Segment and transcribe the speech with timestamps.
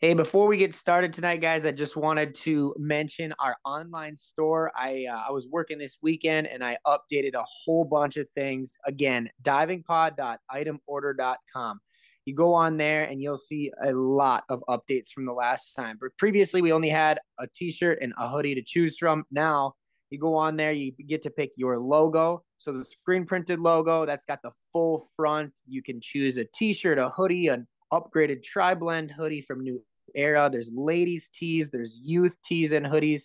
[0.00, 4.70] Hey, before we get started tonight, guys, I just wanted to mention our online store.
[4.78, 8.70] I uh, I was working this weekend and I updated a whole bunch of things.
[8.86, 11.80] Again, divingpod.itemorder.com.
[12.26, 15.98] You go on there and you'll see a lot of updates from the last time.
[16.00, 19.24] But previously, we only had a t-shirt and a hoodie to choose from.
[19.32, 19.74] Now
[20.10, 22.44] you go on there, you get to pick your logo.
[22.56, 25.54] So the screen printed logo that's got the full front.
[25.66, 29.82] You can choose a t-shirt, a hoodie, an upgraded tri blend hoodie from New
[30.14, 30.48] Era.
[30.50, 33.22] There's ladies' tees, there's youth tees and hoodies,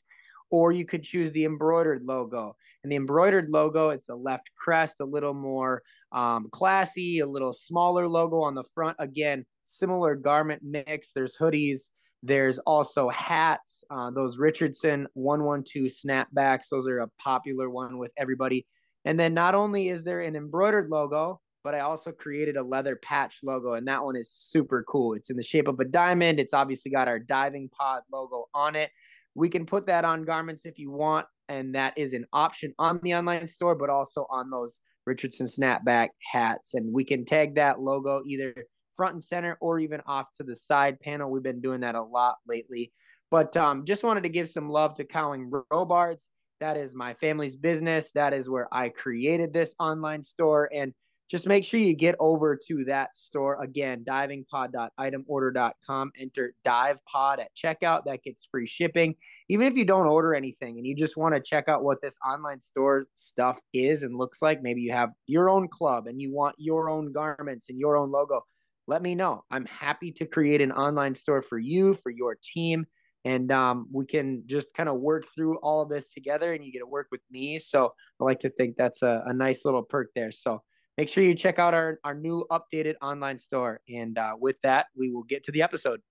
[0.50, 2.56] or you could choose the embroidered logo.
[2.84, 7.54] And the embroidered logo, it's a left crest, a little more um, classy, a little
[7.54, 8.98] smaller logo on the front.
[9.00, 11.12] Again, similar garment mix.
[11.12, 11.90] There's hoodies.
[12.24, 13.84] There's also hats.
[13.90, 16.70] Uh, those Richardson 112 snapbacks.
[16.70, 18.68] Those are a popular one with everybody.
[19.06, 22.96] And then not only is there an embroidered logo, but I also created a leather
[22.96, 25.14] patch logo, and that one is super cool.
[25.14, 26.40] It's in the shape of a diamond.
[26.40, 28.92] It's obviously got our diving pod logo on it.
[29.36, 33.00] We can put that on garments if you want, and that is an option on
[33.02, 36.74] the online store, but also on those Richardson snapback hats.
[36.74, 38.54] And we can tag that logo either
[38.96, 41.32] front and center or even off to the side panel.
[41.32, 42.92] We've been doing that a lot lately.
[43.32, 46.30] But um, just wanted to give some love to Cowling Robards.
[46.60, 48.12] That is my family's business.
[48.14, 50.70] That is where I created this online store.
[50.74, 50.94] And
[51.30, 53.64] just make sure you get over to that store.
[53.64, 58.04] Again divingpod.itemorder.com enter divepod at checkout.
[58.06, 59.16] That gets free shipping.
[59.50, 62.18] Even if you don't order anything and you just want to check out what this
[62.26, 66.34] online store stuff is and looks like maybe you have your own club and you
[66.34, 68.44] want your own garments and your own logo
[68.86, 69.46] let me know.
[69.50, 72.86] I'm happy to create an online store for you for your team
[73.26, 76.72] and um, we can just kind of work through all of this together and you
[76.72, 77.60] get to work with me.
[77.60, 80.32] So i like to think that's a, a nice little perk there.
[80.32, 80.62] So
[80.98, 83.82] make sure you check out our, our new updated online store.
[83.90, 86.02] And uh, with that, we will get to the episode.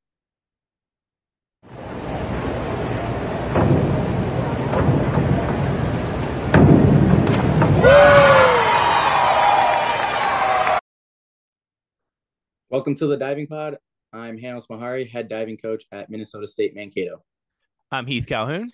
[12.70, 13.76] Welcome to the Diving Pod.
[14.14, 17.22] I'm Hanos Mahari, head diving coach at Minnesota State Mankato.
[17.90, 18.72] I'm Heath Calhoun.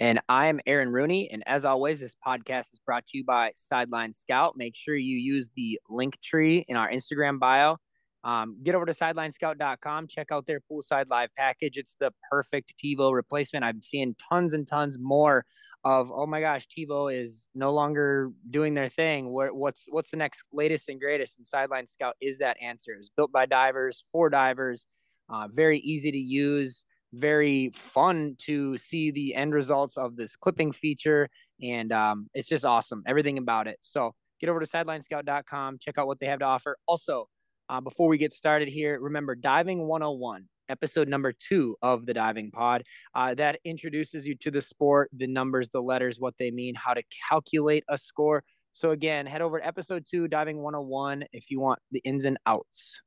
[0.00, 1.30] And I'm Aaron Rooney.
[1.30, 4.54] And as always, this podcast is brought to you by Sideline Scout.
[4.56, 7.76] Make sure you use the link tree in our Instagram bio.
[8.24, 11.76] Um, get over to sidelinescout.com, check out their poolside live package.
[11.76, 13.64] It's the perfect TiVo replacement.
[13.64, 15.44] I'm seeing tons and tons more
[15.84, 19.28] of oh my gosh, TiVo is no longer doing their thing.
[19.28, 21.38] What, what's what's the next latest and greatest?
[21.38, 22.92] And Sideline Scout is that answer.
[22.94, 24.88] It's built by divers for divers,
[25.32, 26.84] uh, very easy to use
[27.16, 31.28] very fun to see the end results of this clipping feature.
[31.62, 33.78] And um, it's just awesome, everything about it.
[33.80, 36.76] So get over to sidelinescout.com, check out what they have to offer.
[36.86, 37.28] Also,
[37.68, 42.50] uh, before we get started here, remember Diving 101, episode number two of the Diving
[42.50, 42.84] Pod.
[43.14, 46.94] Uh, that introduces you to the sport, the numbers, the letters, what they mean, how
[46.94, 48.44] to calculate a score.
[48.72, 52.38] So, again, head over to episode two, Diving 101, if you want the ins and
[52.46, 53.00] outs.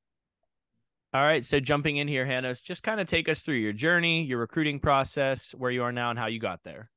[1.12, 1.44] All right.
[1.44, 4.80] So jumping in here, Hanos, just kind of take us through your journey, your recruiting
[4.80, 6.92] process, where you are now, and how you got there.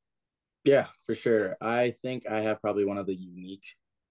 [0.65, 1.57] Yeah, for sure.
[1.61, 3.65] I think I have probably one of the unique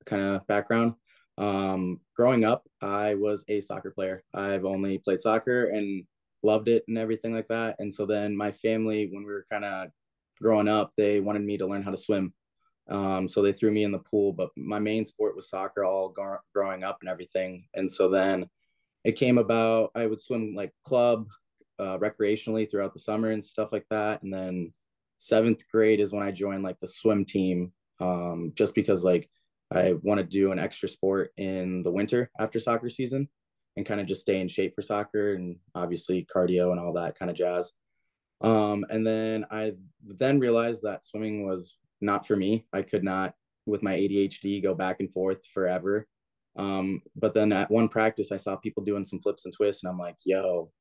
[0.05, 0.95] kind of background.
[1.37, 4.23] Um, growing up, I was a soccer player.
[4.33, 6.03] I've only played soccer and
[6.43, 7.75] loved it and everything like that.
[7.79, 9.89] And so then my family, when we were kind of
[10.41, 12.33] growing up, they wanted me to learn how to swim.
[12.89, 16.13] Um, so they threw me in the pool, but my main sport was soccer all
[16.53, 17.65] growing up and everything.
[17.75, 18.49] And so then
[19.03, 21.27] it came about i would swim like club
[21.81, 24.21] uh, recreationally throughout the summer and stuff like that.
[24.21, 24.71] And then
[25.17, 29.29] seventh grade is when i joined like the swim team um, just because like
[29.71, 33.27] i want to do an extra sport in the winter after soccer season
[33.77, 37.17] and kind of just stay in shape for soccer and obviously cardio and all that
[37.17, 37.71] kind of jazz.
[38.41, 39.73] Um, and then i
[40.05, 42.65] then realized that swimming was not for me.
[42.73, 43.33] I could not
[43.67, 46.07] with my adhd go back and forth forever
[46.55, 49.91] um, but then at one practice, I saw people doing some flips and twists, and
[49.91, 50.71] I'm like, yo,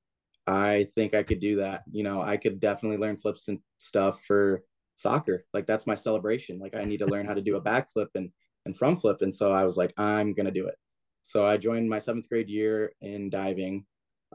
[0.47, 1.85] I think I could do that.
[1.91, 4.65] You know, I could definitely learn flips and stuff for
[4.97, 5.45] soccer.
[5.55, 6.59] Like that's my celebration.
[6.59, 8.31] Like I need to learn how to do a backflip and
[8.67, 9.23] and front flip.
[9.23, 10.75] And so I was like, I'm gonna do it.
[11.23, 13.87] So I joined my seventh grade year in diving.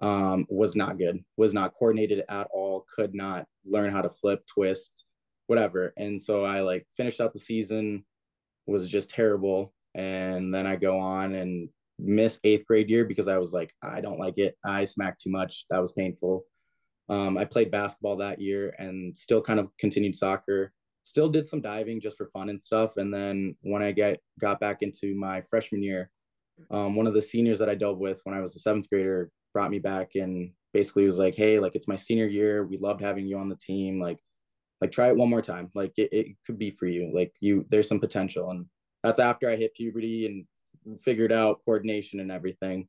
[0.02, 4.46] Um, was not good, was not coordinated at all, could not learn how to flip,
[4.46, 5.06] twist,
[5.48, 5.94] whatever.
[5.96, 8.04] And so I like finished out the season,
[8.68, 13.38] was just terrible and then I go on and miss eighth grade year because I
[13.38, 14.58] was like, I don't like it.
[14.64, 15.66] I smacked too much.
[15.70, 16.44] That was painful.
[17.08, 20.74] Um, I played basketball that year and still kind of continued soccer.
[21.04, 22.98] Still did some diving just for fun and stuff.
[22.98, 26.12] And then when I get got back into my freshman year,
[26.72, 29.30] um, one of the seniors that I dealt with when I was a seventh grader
[29.54, 32.66] brought me back and basically was like, Hey, like it's my senior year.
[32.66, 34.02] We loved having you on the team.
[34.02, 34.20] Like,
[34.82, 35.70] like try it one more time.
[35.74, 37.12] Like it, it could be for you.
[37.14, 38.50] Like you, there's some potential.
[38.50, 38.66] And
[39.06, 42.88] that's after I hit puberty and figured out coordination and everything.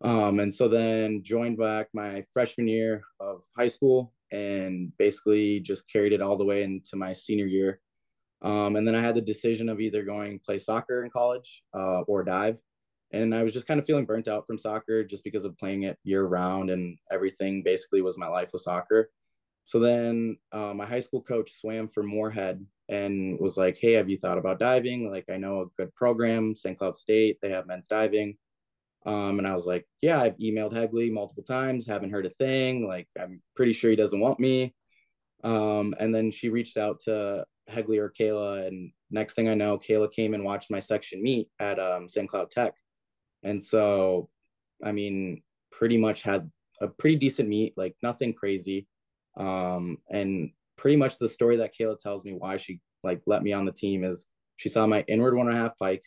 [0.00, 5.90] Um, and so then joined back my freshman year of high school and basically just
[5.90, 7.80] carried it all the way into my senior year.
[8.42, 12.02] Um, and then I had the decision of either going play soccer in college uh,
[12.02, 12.58] or dive.
[13.12, 15.82] And I was just kind of feeling burnt out from soccer just because of playing
[15.82, 19.10] it year round and everything basically was my life with soccer.
[19.64, 24.10] So then uh, my high school coach swam for Moorhead and was like, Hey, have
[24.10, 25.10] you thought about diving?
[25.10, 26.78] Like, I know a good program, St.
[26.78, 28.36] Cloud State, they have men's diving.
[29.06, 32.86] Um, and I was like, Yeah, I've emailed Hegley multiple times, haven't heard a thing.
[32.86, 34.74] Like, I'm pretty sure he doesn't want me.
[35.42, 38.66] Um, and then she reached out to Hegley or Kayla.
[38.66, 42.28] And next thing I know, Kayla came and watched my section meet at um, St.
[42.28, 42.74] Cloud Tech.
[43.42, 44.28] And so,
[44.84, 46.50] I mean, pretty much had
[46.80, 48.86] a pretty decent meet, like nothing crazy.
[49.36, 50.50] Um, and
[50.82, 53.72] pretty much the story that Kayla tells me why she like let me on the
[53.72, 54.26] team is
[54.56, 56.02] she saw my inward one and a half pike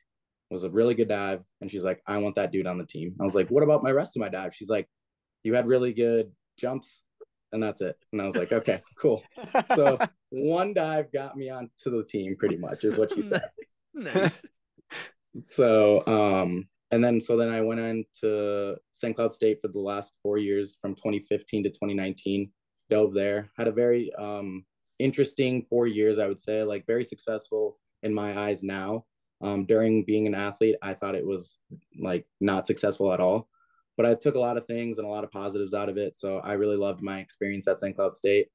[0.51, 3.15] was a really good dive, and she's like, I want that dude on the team.
[3.19, 4.53] I was like, what about my rest of my dive?
[4.53, 4.87] She's like,
[5.43, 7.01] you had really good jumps,
[7.51, 7.97] and that's it.
[8.11, 9.23] And I was like, okay, cool.
[9.75, 9.97] So
[10.29, 13.41] one dive got me onto the team, pretty much, is what she said.
[13.93, 14.45] nice.
[15.41, 19.15] so um and then so then I went on to St.
[19.15, 22.51] Cloud State for the last four years from 2015 to 2019
[22.89, 23.51] dove there.
[23.57, 24.65] Had a very um,
[24.99, 29.05] interesting four years, I would say, like very successful in my eyes now.
[29.41, 31.59] Um, during being an athlete, I thought it was
[31.99, 33.49] like not successful at all,
[33.97, 36.17] but I took a lot of things and a lot of positives out of it.
[36.17, 37.95] So I really loved my experience at St.
[37.95, 38.47] Cloud State.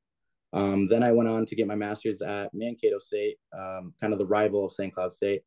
[0.53, 4.19] Um, then I went on to get my master's at Mankato State, um, kind of
[4.19, 4.93] the rival of St.
[4.93, 5.43] Cloud State,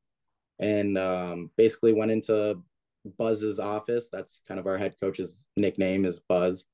[0.59, 2.61] and um, basically went into
[3.17, 4.07] Buzz's office.
[4.11, 6.67] That's kind of our head coach's nickname is Buzz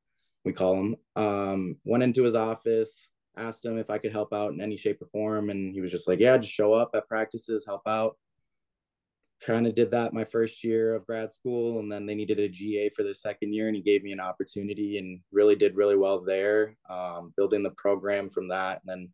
[0.45, 0.95] we call him.
[1.15, 5.01] Um, went into his office, asked him if I could help out in any shape
[5.01, 8.17] or form, and he was just like, "Yeah, just show up at practices, help out."
[9.41, 12.49] Kind of did that my first year of grad school, and then they needed a
[12.49, 15.95] GA for the second year, and he gave me an opportunity, and really did really
[15.95, 18.81] well there, um, building the program from that.
[18.81, 19.13] And then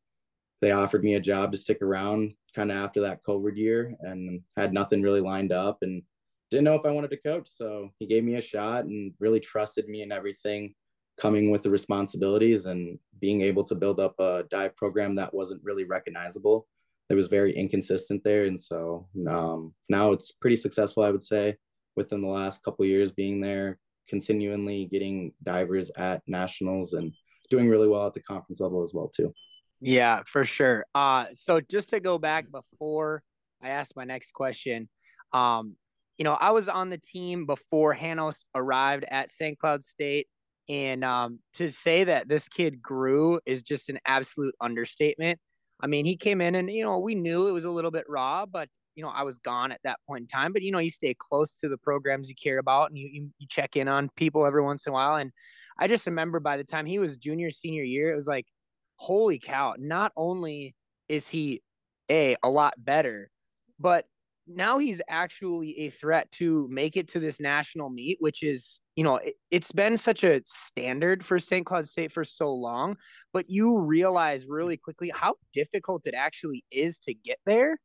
[0.61, 4.41] they offered me a job to stick around, kind of after that COVID year, and
[4.57, 6.03] had nothing really lined up, and
[6.49, 7.49] didn't know if I wanted to coach.
[7.51, 10.73] So he gave me a shot and really trusted me and everything
[11.19, 15.63] coming with the responsibilities and being able to build up a dive program that wasn't
[15.63, 16.67] really recognizable.
[17.09, 21.55] It was very inconsistent there, and so um, now it's pretty successful, I would say,
[21.95, 23.79] within the last couple years being there,
[24.09, 27.13] continually getting divers at nationals and
[27.49, 29.33] doing really well at the conference level as well too.
[29.81, 30.85] Yeah, for sure.
[30.95, 33.23] Uh, so just to go back before
[33.61, 34.89] I ask my next question,
[35.33, 35.75] um,
[36.17, 39.57] you know, I was on the team before Hanos arrived at St.
[39.59, 40.27] Cloud State.
[40.67, 45.39] And um, to say that this kid grew is just an absolute understatement.
[45.81, 48.05] I mean, he came in and, you know, we knew it was a little bit
[48.09, 50.53] raw, but, you know, I was gone at that point in time.
[50.53, 53.29] But, you know, you stay close to the programs you care about and you, you,
[53.37, 55.15] you check in on people every once in a while.
[55.15, 55.31] And
[55.77, 58.47] I just remember by the time he was junior, senior year, it was like,
[58.95, 60.73] holy cow, not only
[61.09, 61.61] is he
[62.09, 63.29] a a lot better,
[63.79, 64.05] but
[64.47, 69.03] now he's actually a threat to make it to this national meet, which is, you
[69.03, 71.65] know, it, has been such a standard for St.
[71.65, 72.97] Cloud State for so long,
[73.33, 77.77] but you realize really quickly how difficult it actually is to get there.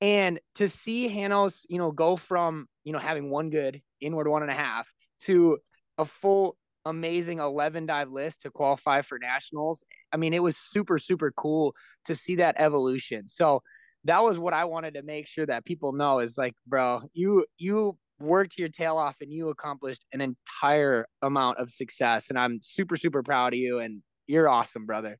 [0.00, 4.42] And to see Hanos, you know, go from, you know, having one good inward one
[4.42, 4.88] and a half
[5.20, 5.58] to
[5.98, 9.84] a full amazing 11 dive list to qualify for nationals.
[10.12, 11.74] I mean, it was super, super cool
[12.06, 13.28] to see that evolution.
[13.28, 13.62] So,
[14.04, 17.46] that was what I wanted to make sure that people know is like, bro, you
[17.58, 22.30] you worked your tail off and you accomplished an entire amount of success.
[22.30, 23.80] And I'm super, super proud of you.
[23.80, 25.18] And you're awesome, brother.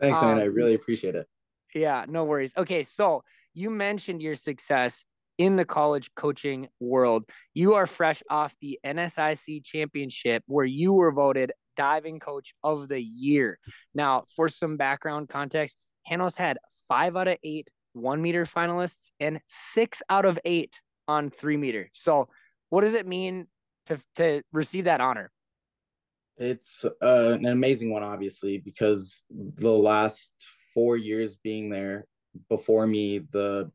[0.00, 0.38] Thanks, um, man.
[0.38, 1.26] I um, really appreciate it.
[1.74, 2.52] Yeah, no worries.
[2.56, 3.22] Okay, so
[3.54, 5.04] you mentioned your success
[5.38, 7.24] in the college coaching world.
[7.54, 13.00] You are fresh off the NSIC championship where you were voted diving coach of the
[13.00, 13.58] year.
[13.94, 15.76] Now, for some background context,
[16.10, 21.30] Hanos had five out of eight one meter finalists and six out of eight on
[21.30, 21.90] three meter.
[21.92, 22.28] So,
[22.70, 23.46] what does it mean
[23.86, 25.30] to to receive that honor?
[26.38, 30.32] It's uh, an amazing one, obviously, because the last
[30.74, 32.06] four years being there
[32.48, 33.70] before me, the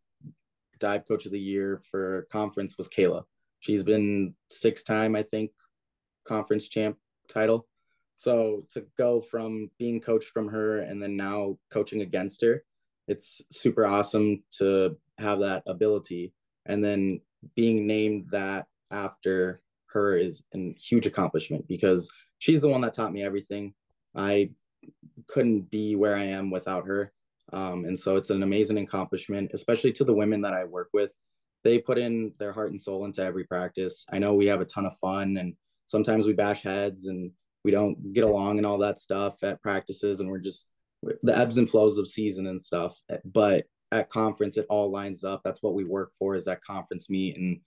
[0.80, 3.24] dive coach of the year for conference was Kayla.
[3.60, 5.52] She's been six time, I think,
[6.26, 6.98] conference champ
[7.30, 7.68] title.
[8.16, 12.64] So to go from being coached from her and then now coaching against her,
[13.08, 16.34] it's super awesome to have that ability
[16.66, 17.22] and then
[17.56, 22.10] being named that after her is a huge accomplishment because
[22.40, 23.74] she's the one that taught me everything.
[24.16, 24.52] I
[25.28, 27.12] couldn't be where I am without her.
[27.54, 31.12] Um, and so it's an amazing accomplishment, especially to the women that I work with.
[31.64, 34.06] They put in their heart and soul into every practice.
[34.12, 37.32] I know we have a ton of fun and sometimes we bash heads and
[37.64, 40.68] we don't get along and all that stuff at practices and we're just
[41.02, 43.02] the ebbs and flows of season and stuff.
[43.26, 45.42] But at conference, it all lines up.
[45.44, 47.38] That's what we work for is that conference meet.
[47.38, 47.60] And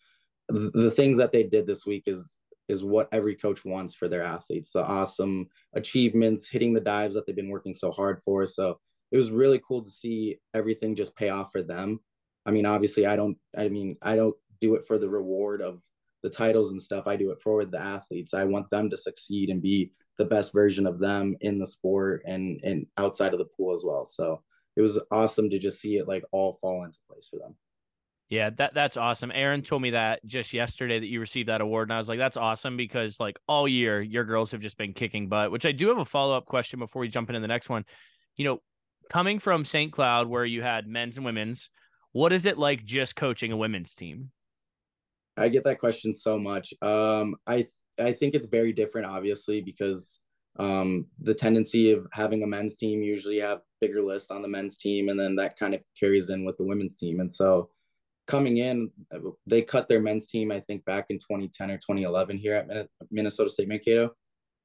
[0.49, 2.37] the, things that they did this week is
[2.69, 4.71] is what every coach wants for their athletes.
[4.73, 8.47] The awesome achievements, hitting the dives that they've been working so hard for.
[8.47, 8.79] So
[9.11, 11.99] it was really cool to see everything just pay off for them.
[12.47, 13.37] I mean, obviously, I don't.
[13.57, 15.81] I mean, I don't do it for the reward of
[16.23, 17.07] the titles and stuff.
[17.07, 18.35] I do it for the athletes.
[18.35, 22.23] I want them to succeed and be the best version of them in the sport
[22.27, 24.05] and and outside of the pool as well.
[24.05, 24.43] So
[24.77, 27.57] it was awesome to just see it like all fall into place for them.
[28.29, 29.33] Yeah, that that's awesome.
[29.35, 32.19] Aaron told me that just yesterday that you received that award, and I was like,
[32.19, 35.51] "That's awesome!" Because like all year, your girls have just been kicking butt.
[35.51, 37.87] Which I do have a follow up question before we jump into the next one.
[38.37, 38.59] You know,
[39.09, 39.91] coming from St.
[39.91, 41.71] Cloud, where you had men's and women's,
[42.13, 44.31] what is it like just coaching a women's team?
[45.37, 46.75] I get that question so much.
[46.83, 47.67] Um, I
[48.01, 50.21] I think it's very different, obviously, because
[50.59, 54.77] um, the tendency of having a men's team usually have bigger list on the men's
[54.77, 57.21] team, and then that kind of carries in with the women's team.
[57.21, 57.71] And so,
[58.27, 58.91] coming in,
[59.47, 63.51] they cut their men's team, I think, back in 2010 or 2011 here at Minnesota
[63.51, 64.11] State Mankato.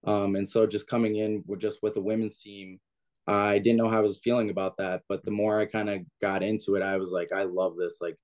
[0.06, 2.80] Um, and so, just coming in with just with a women's team,
[3.28, 5.02] I didn't know how I was feeling about that.
[5.08, 7.98] But the more I kind of got into it, I was like, I love this.
[8.02, 8.18] Like,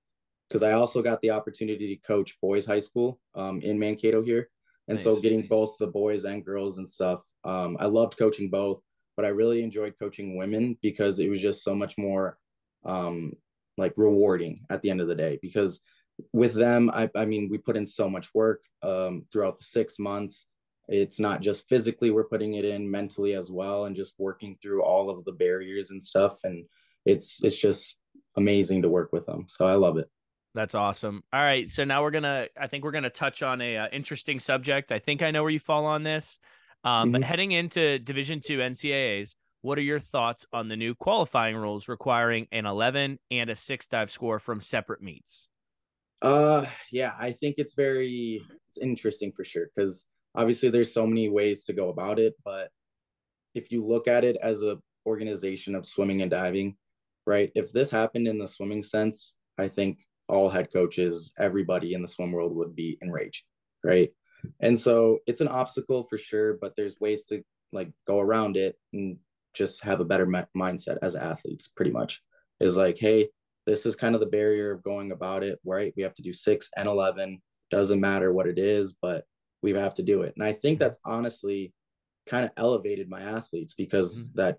[0.50, 4.50] because I also got the opportunity to coach boys high school um, in Mankato here.
[4.92, 5.06] And nice.
[5.06, 8.82] so getting both the boys and girls and stuff, um, I loved coaching both,
[9.16, 12.38] but I really enjoyed coaching women because it was just so much more
[12.84, 13.32] um,
[13.78, 15.40] like rewarding at the end of the day.
[15.42, 15.80] Because
[16.34, 19.98] with them, I, I mean, we put in so much work um, throughout the six
[19.98, 20.46] months.
[20.90, 24.84] It's not just physically, we're putting it in mentally as well, and just working through
[24.84, 26.40] all of the barriers and stuff.
[26.44, 26.66] And
[27.06, 27.96] it's it's just
[28.36, 29.46] amazing to work with them.
[29.48, 30.10] So I love it.
[30.54, 31.24] That's awesome.
[31.32, 32.48] All right, so now we're gonna.
[32.60, 34.92] I think we're gonna touch on a uh, interesting subject.
[34.92, 36.40] I think I know where you fall on this.
[36.84, 37.12] Um, mm-hmm.
[37.14, 41.88] But heading into Division Two NCAA's, what are your thoughts on the new qualifying rules
[41.88, 45.48] requiring an 11 and a six dive score from separate meets?
[46.22, 50.06] Uh, yeah, I think it's very it's interesting for sure because
[50.36, 52.70] obviously there's so many ways to go about it, but
[53.56, 56.76] if you look at it as a organization of swimming and diving,
[57.26, 57.52] right?
[57.56, 60.00] If this happened in the swimming sense, I think
[60.32, 63.44] all head coaches, everybody in the swim world would be enraged,
[63.84, 64.10] right?
[64.60, 68.76] And so it's an obstacle for sure, but there's ways to like go around it
[68.94, 69.18] and
[69.54, 72.22] just have a better mindset as athletes, pretty much.
[72.60, 73.28] Is like, hey,
[73.66, 75.94] this is kind of the barrier of going about it, right?
[75.96, 79.26] We have to do six and 11, doesn't matter what it is, but
[79.62, 80.34] we have to do it.
[80.36, 81.74] And I think that's honestly
[82.28, 84.40] kind of elevated my athletes because mm-hmm.
[84.40, 84.58] that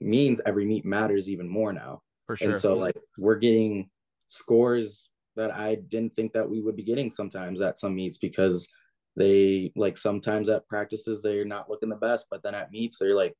[0.00, 2.02] means every meet matters even more now.
[2.26, 2.52] For sure.
[2.52, 3.90] And so, like, we're getting
[4.34, 8.68] scores that I didn't think that we would be getting sometimes at some meets because
[9.16, 13.14] they like sometimes at practices they're not looking the best, but then at meets they're
[13.14, 13.34] like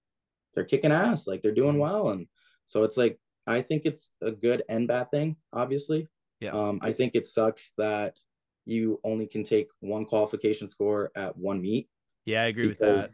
[0.55, 2.11] they're kicking ass, like they're doing well.
[2.11, 2.27] And
[2.67, 6.09] so it's like I think it's a good and bad thing, obviously.
[6.41, 6.53] Yeah.
[6.53, 8.17] Um, I think it sucks that
[8.65, 11.89] you only can take one qualification score at one meet.
[12.25, 13.11] Yeah, I agree with that.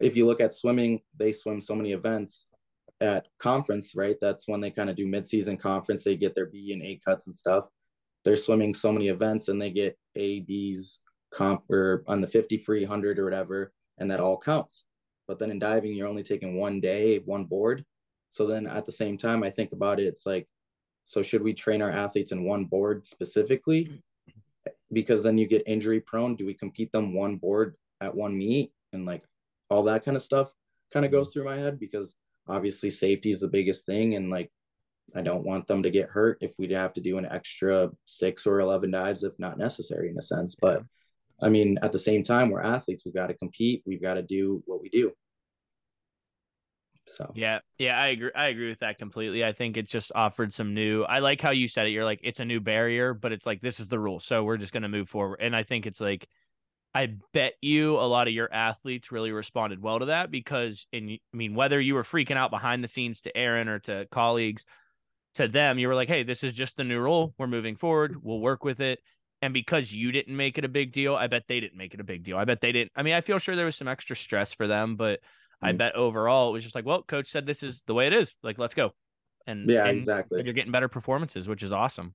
[0.00, 2.46] If you look at swimming, they swim so many events
[3.02, 4.16] at conference, right?
[4.20, 6.04] That's when they kind of do midseason conference.
[6.04, 7.64] They get their B and A cuts and stuff.
[8.24, 11.00] They're swimming so many events and they get A, B's
[11.34, 14.84] comp or on the 50 free 100 or whatever, and that all counts.
[15.26, 17.84] But then in diving, you're only taking one day, one board.
[18.30, 20.46] So then at the same time, I think about it, it's like,
[21.04, 24.00] so should we train our athletes in one board specifically?
[24.92, 26.36] Because then you get injury prone.
[26.36, 28.72] Do we compete them one board at one meet?
[28.92, 29.22] And like
[29.68, 30.52] all that kind of stuff
[30.92, 31.32] kind of goes mm-hmm.
[31.32, 32.14] through my head because
[32.48, 34.50] obviously safety is the biggest thing and like
[35.14, 38.46] I don't want them to get hurt if we'd have to do an extra six
[38.46, 40.56] or 11 dives if not necessary in a sense.
[40.60, 40.82] But
[41.42, 43.04] I mean, at the same time, we're athletes.
[43.04, 43.82] We've got to compete.
[43.84, 45.12] We've got to do what we do.
[47.08, 48.30] So yeah, yeah, I agree.
[48.34, 49.44] I agree with that completely.
[49.44, 51.02] I think it's just offered some new.
[51.02, 51.90] I like how you said it.
[51.90, 54.56] You're like, it's a new barrier, but it's like this is the rule, so we're
[54.56, 55.40] just gonna move forward.
[55.42, 56.28] And I think it's like
[56.94, 61.08] I bet you a lot of your athletes really responded well to that because, in
[61.10, 64.66] I mean, whether you were freaking out behind the scenes to Aaron or to colleagues,
[65.36, 67.34] to them, you were like, "Hey, this is just the new rule.
[67.38, 68.16] We're moving forward.
[68.22, 69.00] We'll work with it."
[69.40, 72.00] And because you didn't make it a big deal, I bet they didn't make it
[72.00, 72.36] a big deal.
[72.36, 72.92] I bet they didn't.
[72.94, 75.66] I mean, I feel sure there was some extra stress for them, but mm-hmm.
[75.66, 78.12] I bet overall it was just like, "Well, coach said this is the way it
[78.12, 78.34] is.
[78.42, 78.92] Like, let's go."
[79.46, 80.40] And yeah, and, exactly.
[80.40, 82.14] And you're getting better performances, which is awesome.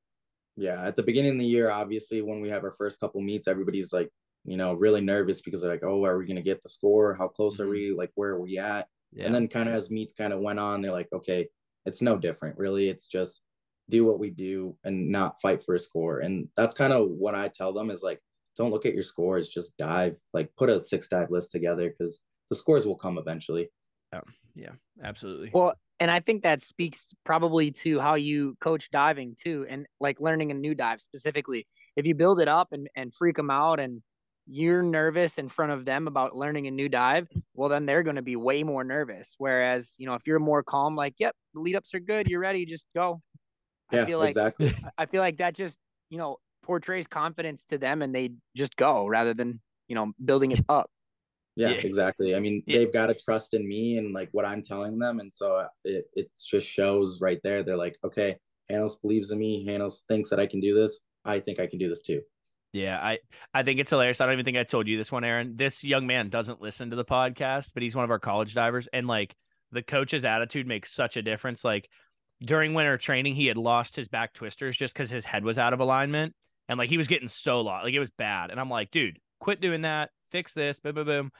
[0.55, 3.47] Yeah, at the beginning of the year, obviously, when we have our first couple meets,
[3.47, 4.09] everybody's like
[4.47, 7.13] you know, really nervous because they're like, oh, are we going to get the score?
[7.13, 7.63] How close mm-hmm.
[7.63, 7.93] are we?
[7.95, 8.87] Like, where are we at?
[9.11, 9.25] Yeah.
[9.25, 11.47] And then kind of as meets kind of went on, they're like, okay,
[11.85, 12.87] it's no different, really.
[12.87, 13.41] It's just
[13.89, 16.19] do what we do and not fight for a score.
[16.19, 18.21] And that's kind of what I tell them is like,
[18.57, 22.21] don't look at your scores, just dive, like put a six dive list together because
[22.49, 23.69] the scores will come eventually.
[24.13, 24.21] Oh,
[24.55, 24.71] yeah,
[25.03, 25.51] absolutely.
[25.53, 30.19] Well, and I think that speaks probably to how you coach diving too, and like
[30.19, 31.67] learning a new dive specifically.
[31.95, 34.01] If you build it up and, and freak them out and
[34.49, 38.15] you're nervous in front of them about learning a new dive, well, then they're going
[38.15, 39.35] to be way more nervous.
[39.37, 42.39] Whereas, you know, if you're more calm, like, yep, the lead ups are good, you're
[42.39, 43.21] ready, just go.
[43.91, 44.73] Yeah, I feel like, exactly.
[44.97, 45.77] I feel like that just,
[46.09, 50.51] you know, portrays confidence to them and they just go rather than, you know, building
[50.51, 50.89] it up.
[51.55, 51.75] Yeah, yeah.
[51.83, 52.35] exactly.
[52.35, 52.79] I mean, yeah.
[52.79, 55.19] they've got to trust in me and like what I'm telling them.
[55.19, 57.63] And so uh, it, it just shows right there.
[57.63, 58.37] They're like, okay,
[58.71, 59.65] Hanos believes in me.
[59.65, 61.01] Hanos thinks that I can do this.
[61.25, 62.21] I think I can do this too.
[62.73, 63.19] Yeah, I
[63.53, 64.21] I think it's hilarious.
[64.21, 65.55] I don't even think I told you this one, Aaron.
[65.55, 68.87] This young man doesn't listen to the podcast, but he's one of our college divers,
[68.91, 69.35] and like
[69.71, 71.63] the coach's attitude makes such a difference.
[71.63, 71.89] Like
[72.43, 75.73] during winter training, he had lost his back twisters just because his head was out
[75.73, 76.33] of alignment,
[76.67, 78.51] and like he was getting so lost, like it was bad.
[78.51, 80.09] And I'm like, dude, quit doing that.
[80.31, 80.79] Fix this.
[80.79, 81.31] Boom, boom, boom.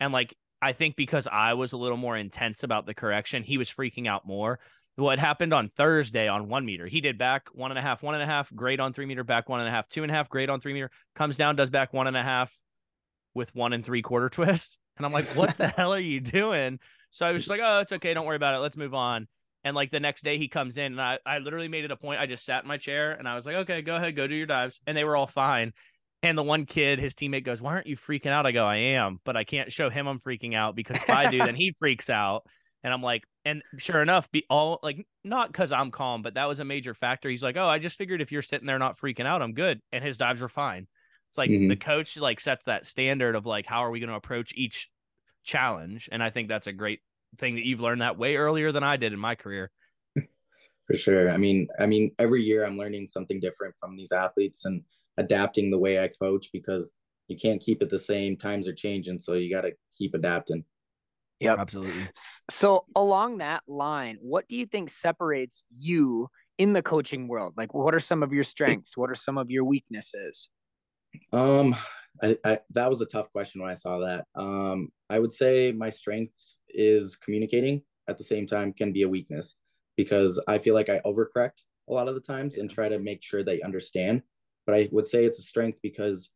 [0.00, 3.58] And like I think because I was a little more intense about the correction, he
[3.58, 4.60] was freaking out more
[4.96, 6.86] what happened on Thursday on one meter.
[6.86, 9.24] He did back one and a half, one and a half, great on three meter,
[9.24, 11.56] back one and a half, two and a half, great on three meter, comes down,
[11.56, 12.56] does back one and a half
[13.34, 14.78] with one and three quarter twists.
[14.96, 16.78] And I'm like, what the hell are you doing?
[17.10, 18.14] So I was just like, oh, it's okay.
[18.14, 18.58] Don't worry about it.
[18.58, 19.26] Let's move on.
[19.64, 21.96] And like the next day he comes in and I, I literally made it a
[21.96, 22.20] point.
[22.20, 24.34] I just sat in my chair and I was like, okay, go ahead, go do
[24.34, 24.80] your dives.
[24.86, 25.72] And they were all fine.
[26.22, 28.46] And the one kid, his teammate goes, Why aren't you freaking out?
[28.46, 31.30] I go, I am, but I can't show him I'm freaking out because if I
[31.30, 32.46] do, then he freaks out.
[32.84, 36.46] And I'm like, and sure enough, be all like not because I'm calm, but that
[36.46, 37.30] was a major factor.
[37.30, 39.80] He's like, oh, I just figured if you're sitting there not freaking out, I'm good.
[39.90, 40.86] And his dives were fine.
[41.30, 41.68] It's like mm-hmm.
[41.68, 44.90] the coach like sets that standard of like how are we going to approach each
[45.42, 47.00] challenge, and I think that's a great
[47.38, 49.70] thing that you've learned that way earlier than I did in my career.
[50.86, 51.30] For sure.
[51.30, 54.82] I mean, I mean, every year I'm learning something different from these athletes and
[55.16, 56.92] adapting the way I coach because
[57.28, 58.36] you can't keep it the same.
[58.36, 60.64] Times are changing, so you got to keep adapting.
[61.44, 61.58] Yep.
[61.58, 62.08] Absolutely.
[62.50, 67.52] So along that line, what do you think separates you in the coaching world?
[67.56, 68.96] Like what are some of your strengths?
[68.96, 70.48] What are some of your weaknesses?
[71.32, 71.76] Um
[72.22, 74.24] I, I that was a tough question when I saw that.
[74.34, 79.08] Um I would say my strengths is communicating at the same time can be a
[79.08, 79.56] weakness
[79.96, 83.22] because I feel like I overcorrect a lot of the times and try to make
[83.22, 84.22] sure they understand.
[84.66, 86.30] But I would say it's a strength because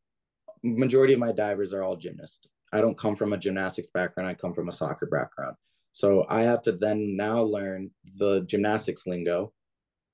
[0.62, 4.28] majority of my divers are all gymnasts I don't come from a gymnastics background.
[4.28, 5.56] I come from a soccer background.
[5.92, 9.52] So I have to then now learn the gymnastics lingo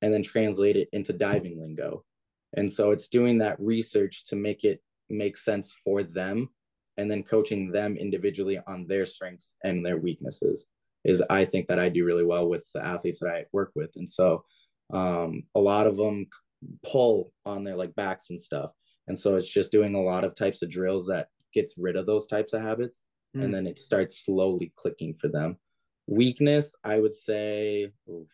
[0.03, 2.05] and then translate it into diving lingo.
[2.57, 6.49] And so it's doing that research to make it make sense for them
[6.97, 10.67] and then coaching them individually on their strengths and their weaknesses
[11.05, 13.90] is I think that I do really well with the athletes that I work with.
[13.97, 14.45] And so
[14.93, 16.27] um, a lot of them
[16.83, 18.71] pull on their like backs and stuff.
[19.09, 22.07] And so it's just doing a lot of types of drills that gets rid of
[22.07, 23.03] those types of habits
[23.37, 23.45] mm.
[23.45, 25.57] and then it starts slowly clicking for them.
[26.07, 28.29] Weakness i would say oof,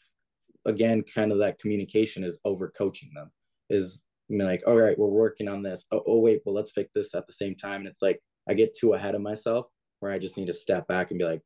[0.66, 3.30] again kind of that communication is over coaching them
[3.68, 5.86] is I mean, like all right we're working on this.
[5.92, 7.80] Oh, oh wait well let's fix this at the same time.
[7.80, 9.66] And it's like i get too ahead of myself
[10.00, 11.42] where i just need to step back and be like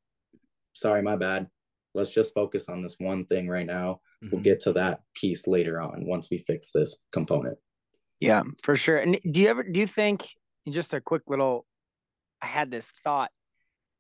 [0.75, 1.49] sorry my bad.
[1.95, 4.01] Let's just focus on this one thing right now.
[4.23, 4.29] Mm-hmm.
[4.33, 7.59] we'll get to that piece later on once we fix this component.
[8.21, 8.99] Yeah for sure.
[8.99, 10.29] And do you ever do you think
[10.71, 11.67] just a quick little
[12.41, 13.31] I had this thought.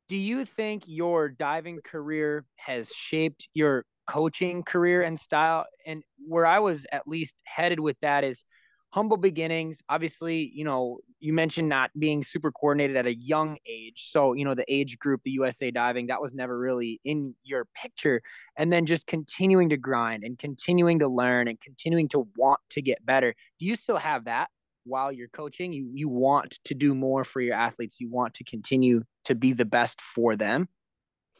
[0.09, 5.64] Do you think your diving career has shaped your coaching career and style?
[5.87, 8.44] And where I was at least headed with that is
[8.90, 9.81] humble beginnings.
[9.88, 14.05] Obviously, you know, you mentioned not being super coordinated at a young age.
[14.11, 17.66] So, you know, the age group, the USA diving, that was never really in your
[17.74, 18.20] picture.
[18.57, 22.83] And then just continuing to grind and continuing to learn and continuing to want to
[22.83, 23.35] get better.
[23.59, 24.50] Do you still have that?
[24.84, 28.00] While you're coaching you you want to do more for your athletes.
[28.00, 30.68] You want to continue to be the best for them.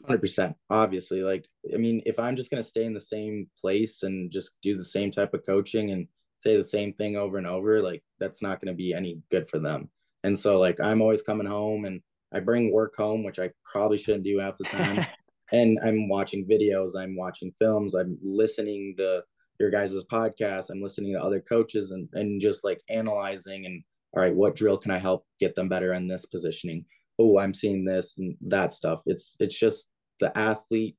[0.03, 4.03] 100% obviously like i mean if i'm just going to stay in the same place
[4.03, 6.05] and just do the same type of coaching and
[6.45, 9.49] say the same thing over and over like that's not going to be any good
[9.49, 9.89] for them.
[10.23, 12.01] And so like i'm always coming home and
[12.33, 15.05] i bring work home which i probably shouldn't do half the time.
[15.51, 19.23] And i'm watching videos i'm watching films i'm listening to
[19.59, 20.69] your guys' podcast.
[20.69, 23.83] I'm listening to other coaches and, and just like analyzing and
[24.15, 26.85] all right, what drill can I help get them better in this positioning?
[27.19, 29.01] Oh, I'm seeing this and that stuff.
[29.05, 29.87] It's it's just
[30.19, 30.95] the athlete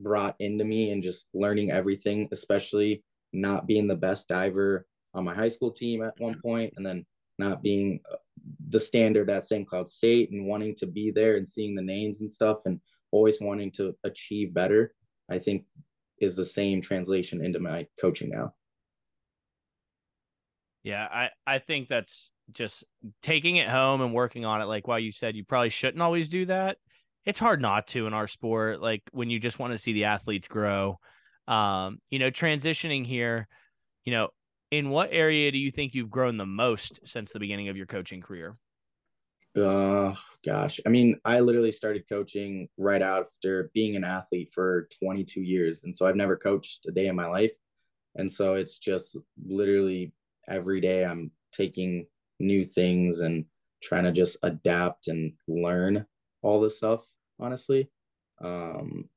[0.00, 5.34] brought into me and just learning everything, especially not being the best diver on my
[5.34, 7.04] high school team at one point and then
[7.38, 8.16] not being uh,
[8.68, 9.66] the standard at St.
[9.66, 13.40] Cloud State and wanting to be there and seeing the names and stuff and always
[13.40, 14.94] wanting to achieve better,
[15.30, 15.64] I think
[16.22, 18.54] is the same translation into my coaching now.
[20.84, 22.84] Yeah, I I think that's just
[23.22, 24.66] taking it home and working on it.
[24.66, 26.78] Like while you said you probably shouldn't always do that.
[27.24, 28.80] It's hard not to in our sport.
[28.80, 30.98] Like when you just want to see the athletes grow.
[31.48, 33.48] Um, you know, transitioning here,
[34.04, 34.28] you know,
[34.70, 37.86] in what area do you think you've grown the most since the beginning of your
[37.86, 38.56] coaching career?
[39.54, 45.42] Uh, gosh, I mean, I literally started coaching right after being an athlete for 22
[45.42, 47.52] years, and so I've never coached a day in my life,
[48.14, 50.12] and so it's just literally
[50.48, 52.06] every day I'm taking
[52.40, 53.44] new things and
[53.82, 56.06] trying to just adapt and learn
[56.40, 57.04] all this stuff.
[57.38, 57.90] Honestly,
[58.40, 59.08] um,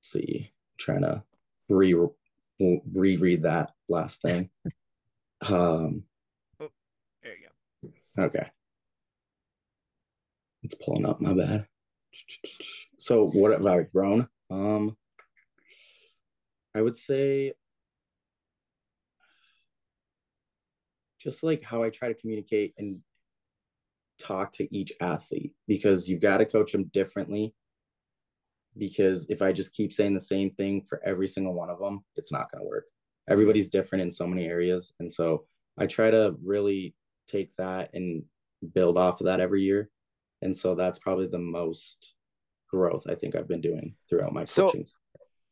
[0.00, 1.22] see, trying to
[1.68, 1.94] re
[2.58, 4.50] reread that last thing.
[5.44, 6.04] Um,
[6.60, 6.68] oh,
[7.20, 8.22] there you go.
[8.26, 8.48] Okay.
[10.62, 11.20] It's pulling up.
[11.20, 11.66] My bad.
[12.98, 14.28] So what have I grown?
[14.50, 14.96] Um,
[16.74, 17.52] I would say
[21.20, 23.00] just like how I try to communicate and
[24.18, 27.54] talk to each athlete because you've got to coach them differently
[28.78, 32.04] because if I just keep saying the same thing for every single one of them,
[32.16, 32.86] it's not going to work.
[33.28, 34.92] Everybody's different in so many areas.
[34.98, 35.44] And so
[35.78, 36.94] I try to really
[37.28, 38.22] take that and
[38.74, 39.90] build off of that every year.
[40.42, 42.14] And so that's probably the most
[42.70, 44.86] growth I think I've been doing throughout my so coaching.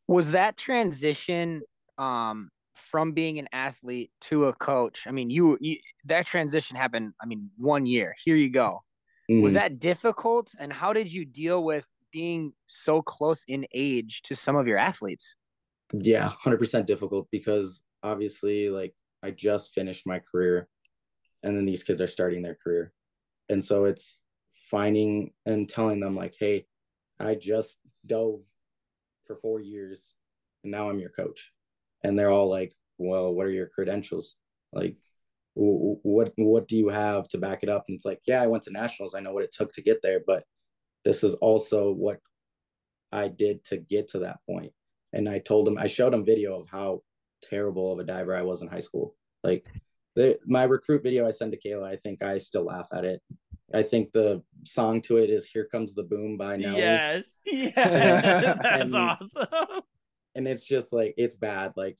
[0.07, 1.61] Was that transition
[1.97, 5.05] um, from being an athlete to a coach?
[5.07, 8.15] I mean, you, you that transition happened, I mean, one year.
[8.23, 8.81] Here you go.
[9.29, 9.41] Mm-hmm.
[9.41, 10.51] Was that difficult?
[10.59, 14.77] And how did you deal with being so close in age to some of your
[14.77, 15.35] athletes?
[15.93, 20.67] Yeah, 100% difficult because obviously, like, I just finished my career
[21.43, 22.91] and then these kids are starting their career.
[23.49, 24.19] And so it's
[24.71, 26.65] finding and telling them, like, hey,
[27.19, 28.39] I just dove
[29.27, 30.13] for four years
[30.63, 31.51] and now I'm your coach.
[32.03, 34.35] And they're all like, well, what are your credentials?
[34.73, 34.95] Like,
[35.53, 37.85] what what do you have to back it up?
[37.87, 39.13] And it's like, yeah, I went to nationals.
[39.13, 40.45] I know what it took to get there, but
[41.03, 42.19] this is also what
[43.11, 44.71] I did to get to that point.
[45.13, 47.01] And I told them, I showed them video of how
[47.43, 49.15] terrible of a diver I was in high school.
[49.43, 49.67] Like
[50.45, 53.21] my recruit video I sent to Kayla, I think I still laugh at it.
[53.73, 56.79] I think the song to it is "Here Comes the Boom" by Nelly.
[56.79, 59.81] Yes, yeah, that's and, awesome.
[60.35, 61.73] And it's just like it's bad.
[61.75, 61.97] Like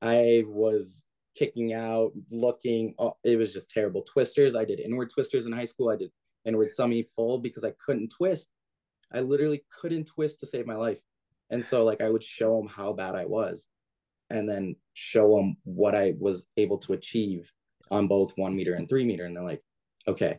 [0.00, 1.04] I was
[1.36, 2.94] kicking out, looking.
[2.98, 4.02] Oh, it was just terrible.
[4.02, 4.54] Twisters.
[4.54, 5.90] I did inward twisters in high school.
[5.90, 6.10] I did
[6.44, 8.48] inward semi full because I couldn't twist.
[9.12, 11.00] I literally couldn't twist to save my life.
[11.50, 13.66] And so like I would show them how bad I was
[14.30, 17.52] and then show them what I was able to achieve
[17.90, 19.26] on both one meter and three meter.
[19.26, 19.62] And they're like,
[20.08, 20.38] okay,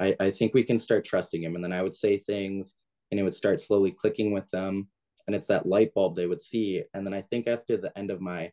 [0.00, 1.54] I, I think we can start trusting him.
[1.54, 2.74] And then I would say things
[3.10, 4.88] and it would start slowly clicking with them.
[5.26, 6.82] And it's that light bulb they would see.
[6.94, 8.50] And then I think after the end of my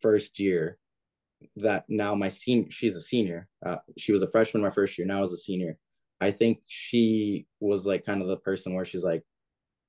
[0.00, 0.78] first year,
[1.56, 3.48] that now my senior, she's a senior.
[3.64, 5.06] Uh, she was a freshman my first year.
[5.06, 5.76] Now is a senior.
[6.20, 9.22] I think she was like kind of the person where she's like,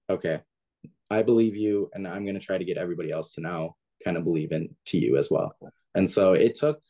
[0.10, 0.42] okay,
[1.10, 4.18] I believe you, and I'm going to try to get everybody else to now kind
[4.18, 5.56] of believe in to you as well.
[5.96, 6.82] And so it took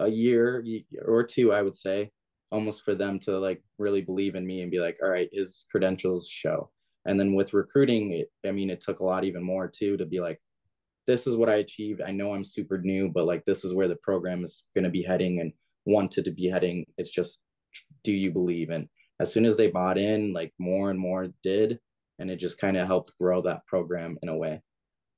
[0.00, 0.64] a year
[1.06, 2.10] or two, I would say,
[2.52, 5.66] almost for them to like really believe in me and be like, all right, his
[5.70, 6.70] credentials show.
[7.06, 10.04] And then with recruiting, it, I mean, it took a lot even more too to
[10.04, 10.40] be like,
[11.06, 12.02] this is what I achieved.
[12.02, 14.90] I know I'm super new, but like this is where the program is going to
[14.90, 15.52] be heading and
[15.86, 16.84] wanted to be heading.
[16.98, 17.38] It's just
[18.04, 18.88] do you believe and
[19.20, 21.78] as soon as they bought in like more and more did
[22.18, 24.60] and it just kind of helped grow that program in a way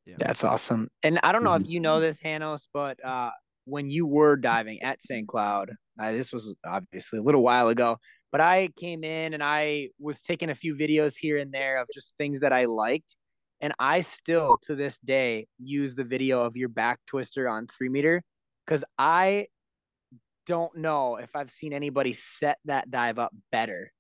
[0.07, 0.17] yeah.
[0.19, 1.71] that's awesome and i don't know if mm-hmm.
[1.71, 3.31] you know this hanos but uh
[3.65, 5.71] when you were diving at st cloud
[6.01, 7.97] uh, this was obviously a little while ago
[8.31, 11.87] but i came in and i was taking a few videos here and there of
[11.93, 13.17] just things that i liked
[13.61, 17.89] and i still to this day use the video of your back twister on three
[17.89, 18.23] meter
[18.67, 19.47] because i
[20.47, 23.93] don't know if I've seen anybody set that dive up better.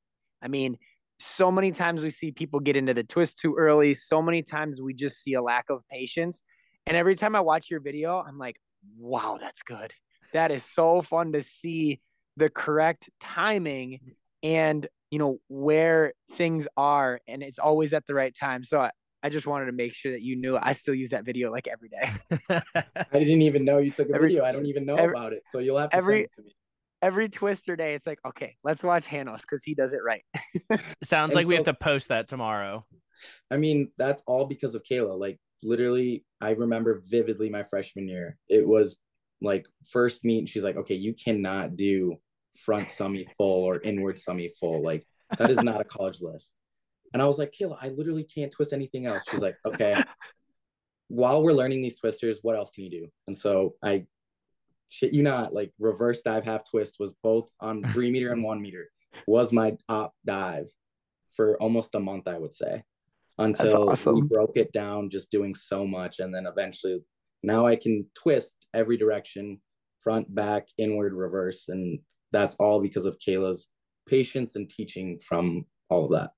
[0.42, 0.77] I mean,
[1.20, 3.94] so many times we see people get into the twist too early.
[3.94, 6.42] So many times we just see a lack of patience.
[6.87, 8.57] And every time I watch your video, I'm like,
[8.98, 9.92] wow, that's good.
[10.32, 12.00] That is so fun to see
[12.36, 14.00] the correct timing
[14.42, 17.20] and, you know, where things are.
[17.28, 18.64] And it's always at the right time.
[18.64, 18.90] So I,
[19.22, 21.68] I just wanted to make sure that you knew I still use that video like
[21.68, 22.10] every day.
[22.96, 24.44] I didn't even know you took a every, video.
[24.44, 25.42] I don't even know every, about it.
[25.52, 26.56] So you'll have to every, send it to me.
[27.02, 30.22] Every twister day, it's like, okay, let's watch Hanos because he does it right.
[31.02, 32.86] Sounds like so, we have to post that tomorrow.
[33.50, 35.18] I mean, that's all because of Kayla.
[35.18, 38.37] Like literally, I remember vividly my freshman year.
[38.48, 38.98] It was
[39.40, 42.16] like first meet, she's like, okay, you cannot do
[42.59, 44.83] front semi full or inward semi full.
[44.83, 45.07] Like
[45.38, 46.55] that is not a college list.
[47.12, 49.22] And I was like, Kayla, I literally can't twist anything else.
[49.31, 50.03] She's like, okay.
[51.09, 53.09] While we're learning these twisters, what else can you do?
[53.27, 54.07] And so I
[54.88, 58.61] shit you not, like reverse dive half twist was both on three meter and one
[58.61, 58.90] meter
[59.27, 60.70] was my op dive
[61.35, 62.83] for almost a month, I would say,
[63.42, 64.14] until awesome.
[64.14, 66.20] we broke it down, just doing so much.
[66.20, 67.00] And then eventually
[67.42, 69.61] now I can twist every direction,
[70.02, 71.68] front, back, inward, reverse.
[71.68, 71.98] And
[72.33, 73.68] that's all because of Kayla's
[74.09, 76.31] patience and teaching from all of that.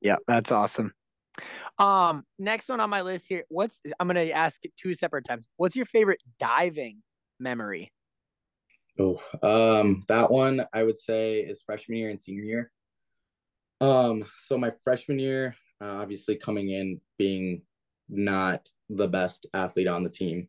[0.00, 0.94] Yeah, that's awesome.
[1.78, 3.44] Um, next one on my list here.
[3.48, 5.46] What's I'm gonna ask it two separate times.
[5.56, 7.02] What's your favorite diving
[7.38, 7.92] memory?
[8.98, 12.72] Oh, um, that one I would say is freshman year and senior year.
[13.80, 17.62] Um, so my freshman year, uh, obviously coming in being
[18.08, 20.48] not the best athlete on the team,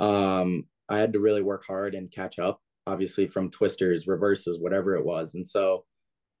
[0.00, 4.96] um, I had to really work hard and catch up, obviously from twisters, reverses, whatever
[4.96, 5.84] it was, and so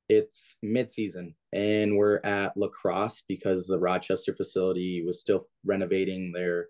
[0.08, 6.66] it's mid-season and we're at La Crosse because the Rochester facility was still renovating their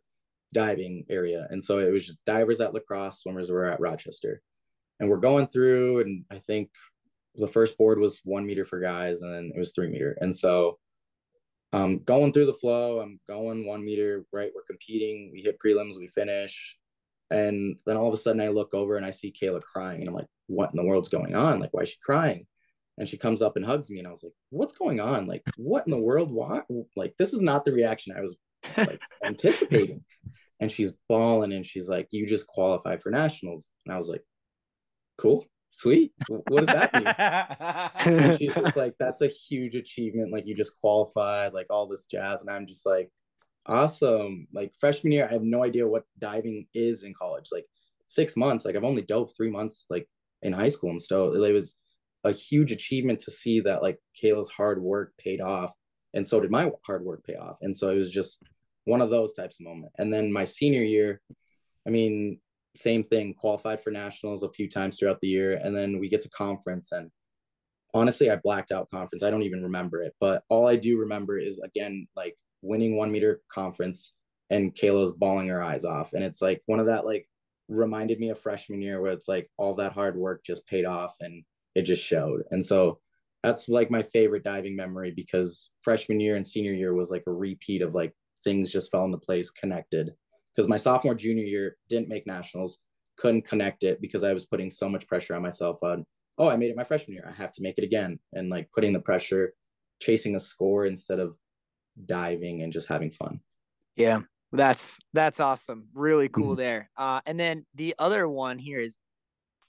[0.53, 4.43] diving area, and so it was just divers at La Crosse, swimmers were at Rochester.
[5.01, 6.71] And we're going through and i think
[7.37, 10.17] the first board was one meter for guys and then it was three meter.
[10.21, 10.79] And so
[11.73, 14.51] um going through the flow i'm going one meter right?
[14.55, 15.31] We're competing.
[15.33, 16.79] We hit prelims we finish.
[17.31, 20.01] And then all of a sudden i look over and i see kayla crying.
[20.01, 21.61] And i'm like what in the world's going on?
[21.61, 22.47] Like why is she crying?
[22.99, 25.27] And she comes up and hugs me and i was like what's going on?
[25.27, 26.31] Like what in the world?
[26.31, 26.61] Why
[26.97, 28.37] like this is not the reaction i was
[28.77, 30.05] like anticipating.
[30.61, 33.71] And she's bawling and she's like you just qualified for nationals.
[33.87, 34.23] And i was like
[35.17, 36.13] cool sweet.
[36.29, 38.13] What does that mean?
[38.23, 40.33] And she's just like that's a huge achievement.
[40.33, 42.41] Like you just qualified like all this jazz.
[42.41, 43.11] And i'm just like
[43.67, 44.47] awesome.
[44.53, 47.49] Like freshman year i have no idea what diving is in college.
[47.53, 47.67] Like
[48.07, 48.65] six months.
[48.65, 50.09] Like i've only dove three months like
[50.43, 51.77] in high school and so it was
[52.25, 55.73] a huge achievement to see that like kayla's hard work paid off
[56.15, 57.57] and so did my hard work pay off.
[57.63, 58.39] And so it was just
[58.85, 61.21] one of those types of moments and then my senior year
[61.87, 62.41] i mean
[62.75, 65.61] same thing, qualified for nationals a few times throughout the year.
[65.63, 66.93] And then we get to conference.
[66.93, 67.11] And
[67.95, 69.23] honestly, I blacked out conference.
[69.23, 70.15] I don't even remember it.
[70.21, 74.15] But all I do remember is, again, like winning one meter conference
[74.51, 76.13] and Kayla's bawling her eyes off.
[76.13, 77.27] And it's like one of that, like,
[77.69, 81.15] reminded me of freshman year where it's like all that hard work just paid off
[81.21, 82.43] and it just showed.
[82.51, 82.99] And so
[83.43, 87.33] that's like my favorite diving memory because freshman year and senior year was like a
[87.33, 88.13] repeat of like
[88.45, 90.13] things just fell into place, connected
[90.55, 92.79] because my sophomore junior year didn't make nationals
[93.17, 96.05] couldn't connect it because i was putting so much pressure on myself on
[96.39, 98.69] oh i made it my freshman year i have to make it again and like
[98.75, 99.53] putting the pressure
[100.03, 101.37] chasing a score instead of
[102.07, 103.41] diving and just having fun.
[103.97, 104.21] Yeah
[104.55, 105.89] that's that's awesome.
[105.95, 106.57] Really cool mm-hmm.
[106.57, 106.91] there.
[106.97, 108.97] Uh and then the other one here is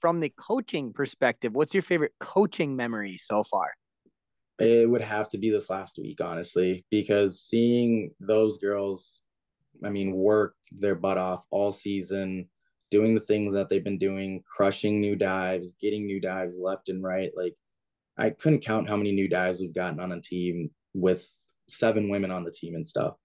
[0.02, 3.72] from the coaching perspective what's your favorite coaching memory so far?
[4.60, 9.22] It would have to be this last week honestly because seeing those girls
[9.84, 12.50] I mean, work their butt off all season,
[12.92, 17.04] doing the things that they've been doing, crushing new dives, getting new dives left and
[17.04, 17.32] right.
[17.36, 17.56] Like,
[18.18, 21.28] I couldn't count how many new dives we've gotten on a team with
[21.68, 23.16] seven women on the team and stuff.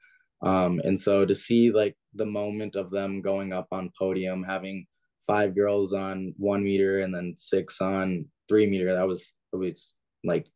[0.42, 4.87] Um, and so to see like the moment of them going up on podium, having
[5.26, 9.94] five girls on one meter and then six on three meter, that was it was
[10.24, 10.46] like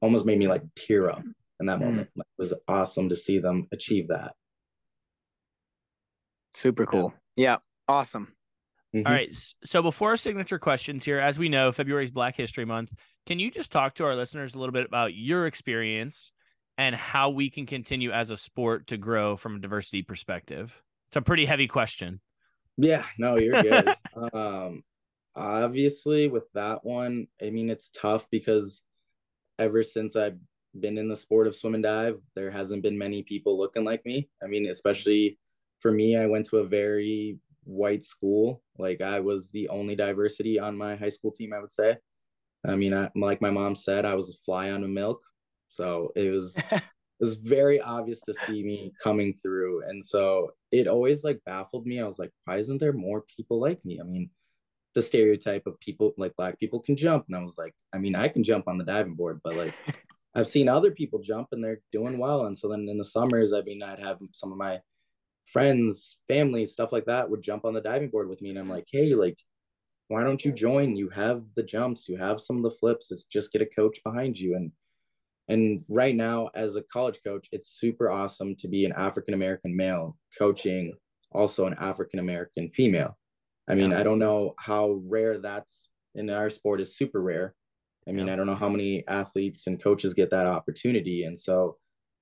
[0.00, 1.24] almost made me like tear up
[1.60, 1.86] in that mm.
[1.86, 2.10] moment.
[2.16, 4.34] It was awesome to see them achieve that.
[6.54, 7.14] Super cool.
[7.36, 7.44] Yeah.
[7.44, 7.56] yeah.
[7.88, 8.32] Awesome.
[8.94, 9.06] Mm-hmm.
[9.06, 9.34] All right.
[9.64, 12.92] So before our signature questions here, as we know, February is Black History Month.
[13.26, 16.32] Can you just talk to our listeners a little bit about your experience
[16.76, 20.82] and how we can continue as a sport to grow from a diversity perspective?
[21.08, 22.20] It's a pretty heavy question.
[22.76, 23.94] Yeah, no, you're good.
[24.34, 24.82] um,
[25.34, 28.82] obviously, with that one, I mean, it's tough because
[29.58, 30.38] ever since I've
[30.78, 34.04] been in the sport of swim and dive, there hasn't been many people looking like
[34.04, 34.28] me.
[34.42, 35.38] I mean, especially
[35.82, 38.62] for me, I went to a very white school.
[38.78, 41.96] Like I was the only diversity on my high school team, I would say.
[42.64, 45.20] I mean, I, like my mom said, I was a fly on a milk.
[45.68, 46.82] So it was it
[47.20, 49.82] was very obvious to see me coming through.
[49.88, 52.00] And so it always like baffled me.
[52.00, 54.00] I was like, why isn't there more people like me?
[54.00, 54.30] I mean,
[54.94, 57.24] the stereotype of people like black people can jump.
[57.28, 59.74] And I was like, I mean, I can jump on the diving board, but like
[60.34, 62.46] I've seen other people jump and they're doing well.
[62.46, 64.80] And so then in the summers, I mean, I'd have some of my
[65.52, 68.50] friends, family, stuff like that would jump on the diving board with me.
[68.50, 68.74] And I'm mm-hmm.
[68.74, 69.38] like, hey, like,
[70.08, 70.96] why don't you join?
[70.96, 73.10] You have the jumps, you have some of the flips.
[73.10, 74.56] It's just get a coach behind you.
[74.56, 74.72] And
[75.48, 79.76] and right now, as a college coach, it's super awesome to be an African American
[79.76, 80.92] male coaching
[81.34, 83.16] also an African American female.
[83.68, 83.92] I mean.
[83.92, 87.54] I don't know how rare that's in our sport is super rare.
[88.08, 88.28] I mean.
[88.28, 91.24] I don't know how many athletes and coaches get that opportunity.
[91.24, 91.76] And so,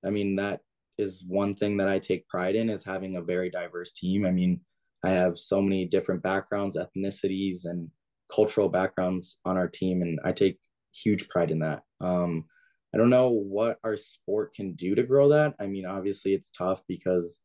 [0.05, 0.61] I mean, that
[0.97, 4.25] is one thing that I take pride in is having a very diverse team.
[4.25, 4.61] I mean,
[5.03, 7.89] I have so many different backgrounds, ethnicities, and
[8.33, 10.59] cultural backgrounds on our team, and I take
[10.93, 11.83] huge pride in that.
[11.99, 12.45] Um,
[12.93, 15.55] I don't know what our sport can do to grow that.
[15.59, 17.41] I mean, obviously, it's tough because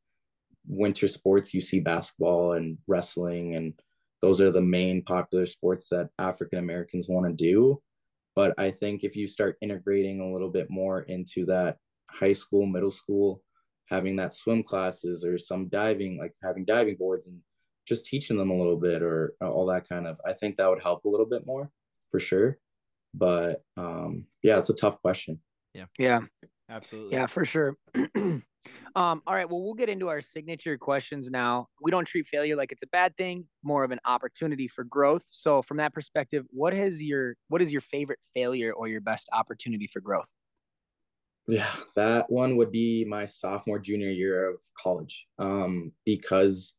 [0.67, 3.73] winter sports, you see basketball and wrestling, and
[4.21, 7.81] those are the main popular sports that African Americans want to do.
[8.35, 11.79] But I think if you start integrating a little bit more into that
[12.19, 13.43] high school, middle school,
[13.87, 17.39] having that swim classes or some diving, like having diving boards and
[17.87, 20.83] just teaching them a little bit or all that kind of, I think that would
[20.83, 21.71] help a little bit more
[22.11, 22.59] for sure.
[23.15, 25.41] But um, yeah, it's a tough question.
[25.73, 25.87] Yeah.
[25.99, 26.21] Yeah.
[26.69, 27.13] Absolutely.
[27.13, 27.77] Yeah, for sure.
[28.17, 28.43] um,
[28.97, 29.49] all right.
[29.49, 31.69] Well, we'll get into our signature questions now.
[31.81, 35.25] We don't treat failure like it's a bad thing, more of an opportunity for growth.
[35.31, 39.29] So from that perspective, what has your what is your favorite failure or your best
[39.33, 40.29] opportunity for growth?
[41.49, 45.27] Yeah, that one would be my sophomore junior year of college.
[45.39, 46.75] Um, because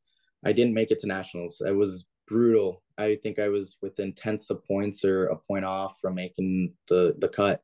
[0.46, 1.62] I didn't make it to nationals.
[1.66, 2.84] It was brutal.
[2.98, 7.16] I think I was within tenths of points or a point off from making the
[7.20, 7.62] the cut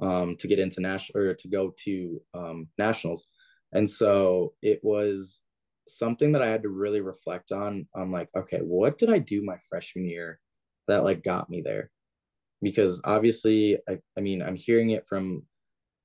[0.00, 3.26] um, to get into national or to go to um, nationals,
[3.72, 5.42] and so it was
[5.88, 7.86] something that I had to really reflect on.
[7.94, 10.40] I'm like, okay, what did I do my freshman year
[10.88, 11.90] that like got me there?
[12.62, 15.44] Because obviously, I, I mean, I'm hearing it from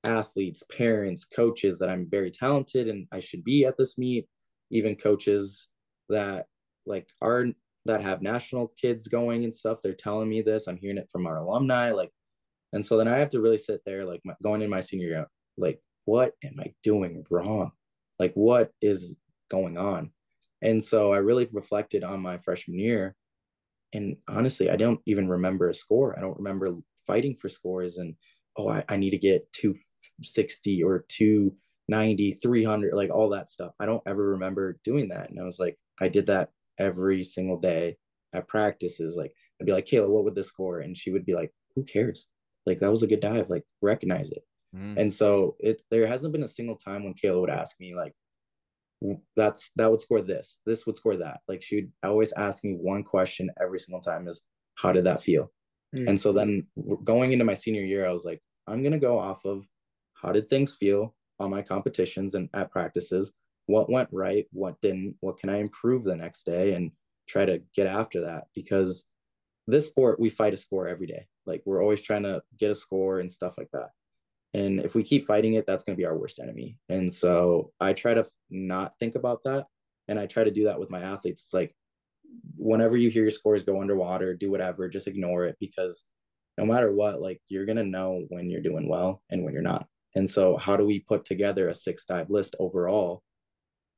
[0.04, 4.26] athletes, parents, coaches that I'm very talented and I should be at this meet,
[4.70, 5.68] even coaches
[6.08, 6.46] that
[6.86, 7.46] like are
[7.86, 9.80] that have national kids going and stuff.
[9.82, 10.66] They're telling me this.
[10.66, 11.90] I'm hearing it from our alumni.
[11.92, 12.10] Like,
[12.72, 15.08] and so then I have to really sit there, like my, going in my senior
[15.08, 17.72] year, like, what am I doing wrong?
[18.18, 19.16] Like, what is
[19.50, 20.10] going on?
[20.62, 23.14] And so I really reflected on my freshman year.
[23.92, 26.18] And honestly, I don't even remember a score.
[26.18, 28.14] I don't remember fighting for scores and,
[28.56, 29.46] oh, I, I need to get
[30.18, 33.72] 260 or 290, 300, like all that stuff.
[33.80, 35.30] I don't ever remember doing that.
[35.30, 37.96] And I was like, I did that every single day
[38.34, 39.16] at practices.
[39.16, 40.80] Like I'd be like, Kayla, what would this score?
[40.80, 42.26] And she would be like, Who cares?
[42.66, 43.50] Like that was a good dive.
[43.50, 44.42] Like recognize it.
[44.74, 44.98] Mm.
[44.98, 48.12] And so it there hasn't been a single time when Kayla would ask me like,
[49.36, 50.60] that's that would score this.
[50.66, 51.40] This would score that.
[51.48, 54.42] Like she would always ask me one question every single time is
[54.76, 55.52] how did that feel?
[55.94, 56.08] Mm.
[56.10, 56.66] And so then
[57.04, 59.64] going into my senior year, I was like, I'm gonna go off of
[60.24, 63.32] how did things feel on my competitions and at practices
[63.66, 66.90] what went right, what didn't, what can I improve the next day, and
[67.26, 69.04] try to get after that because
[69.66, 71.26] this sport we fight a score every day.
[71.46, 73.90] Like we're always trying to get a score and stuff like that.
[74.52, 76.78] And if we keep fighting it, that's going to be our worst enemy.
[76.88, 79.66] And so I try to not think about that.
[80.06, 81.44] And I try to do that with my athletes.
[81.44, 81.74] It's like
[82.56, 86.04] whenever you hear your scores go underwater, do whatever, just ignore it because
[86.58, 89.62] no matter what, like you're going to know when you're doing well and when you're
[89.62, 89.86] not.
[90.14, 93.22] And so, how do we put together a six dive list overall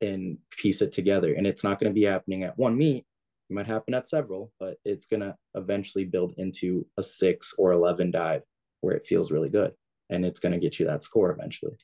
[0.01, 1.35] and piece it together.
[1.35, 3.05] And it's not going to be happening at one meet.
[3.49, 7.73] It might happen at several, but it's going to eventually build into a six or
[7.73, 8.43] 11 dive
[8.81, 9.73] where it feels really good.
[10.11, 11.77] And it's going to get you that score eventually.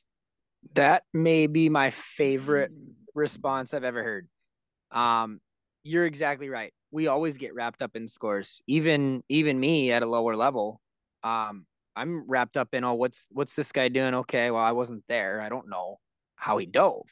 [0.75, 2.71] That may be my favorite
[3.13, 4.27] response I've ever heard.
[4.91, 5.39] Um,
[5.83, 6.73] you're exactly right.
[6.91, 8.61] We always get wrapped up in scores.
[8.67, 10.79] Even even me at a lower level,
[11.23, 14.13] um, I'm wrapped up in oh, what's what's this guy doing?
[14.13, 15.41] Okay, well, I wasn't there.
[15.41, 15.99] I don't know
[16.35, 17.07] how he dove.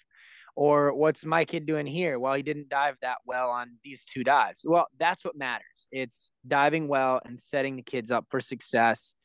[0.56, 2.20] Or what's my kid doing here?
[2.20, 4.66] Well, he didn't dive that well on these two dives.
[4.68, 5.88] Well, that's what matters.
[5.92, 9.16] It's diving well and setting the kids up for success,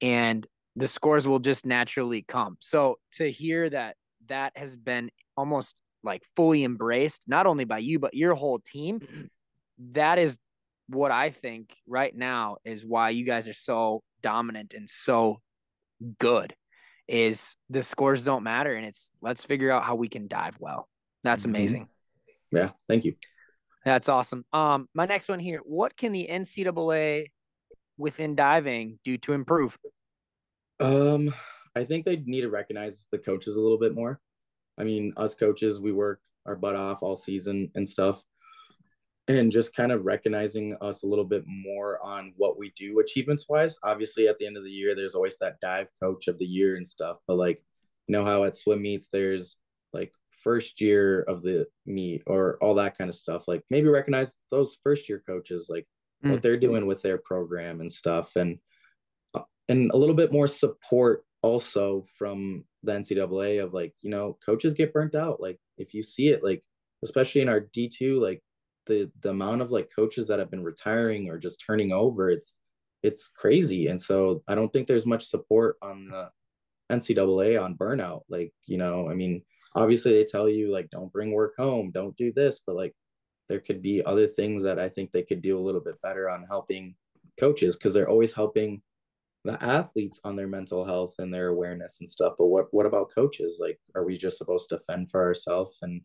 [0.00, 2.56] and the scores will just naturally come.
[2.60, 3.96] So to hear that
[4.28, 9.00] that has been almost like fully embraced, not only by you, but your whole team,
[9.92, 10.38] that is
[10.88, 15.40] what I think right now is why you guys are so dominant and so
[16.18, 16.54] good
[17.06, 20.88] is the scores don't matter and it's let's figure out how we can dive well.
[21.24, 21.54] That's mm-hmm.
[21.54, 21.88] amazing.
[22.52, 23.14] Yeah, thank you.
[23.84, 24.44] That's awesome.
[24.52, 25.60] Um, my next one here.
[25.64, 27.30] What can the NCAA
[27.96, 29.78] within diving do to improve?
[30.80, 31.34] Um,
[31.74, 34.20] I think they need to recognize the coaches a little bit more.
[34.78, 38.22] I mean, us coaches, we work our butt off all season and stuff
[39.28, 43.46] and just kind of recognizing us a little bit more on what we do achievements
[43.48, 43.78] wise.
[43.82, 46.76] Obviously, at the end of the year, there's always that dive coach of the year
[46.76, 47.18] and stuff.
[47.26, 47.62] But like,
[48.06, 49.56] you know how at swim meets there's
[49.92, 50.12] like
[50.42, 53.46] first year of the meet or all that kind of stuff.
[53.46, 55.86] Like maybe recognize those first year coaches, like
[56.24, 56.30] mm.
[56.30, 58.58] what they're doing with their program and stuff, and
[59.34, 64.38] uh, and a little bit more support also from the NCAA of like you know
[64.44, 65.38] coaches get burnt out.
[65.38, 66.62] Like if you see it, like
[67.04, 68.42] especially in our D two, like
[68.88, 72.54] the the amount of like coaches that have been retiring or just turning over it's
[73.04, 73.86] it's crazy.
[73.86, 76.30] And so i don't think there's much support on the
[76.90, 78.22] ncaa on burnout.
[78.28, 79.42] Like you know i mean
[79.74, 82.94] obviously they tell you like don't bring work home don't do this but like
[83.48, 86.28] there could be other things that i think they could do a little bit better
[86.30, 86.94] on helping
[87.38, 88.82] coaches because they're always helping
[89.44, 92.34] the athletes on their mental health and their awareness and stuff.
[92.38, 93.58] But what what about coaches?
[93.60, 96.02] Like are we just supposed to fend for ourselves and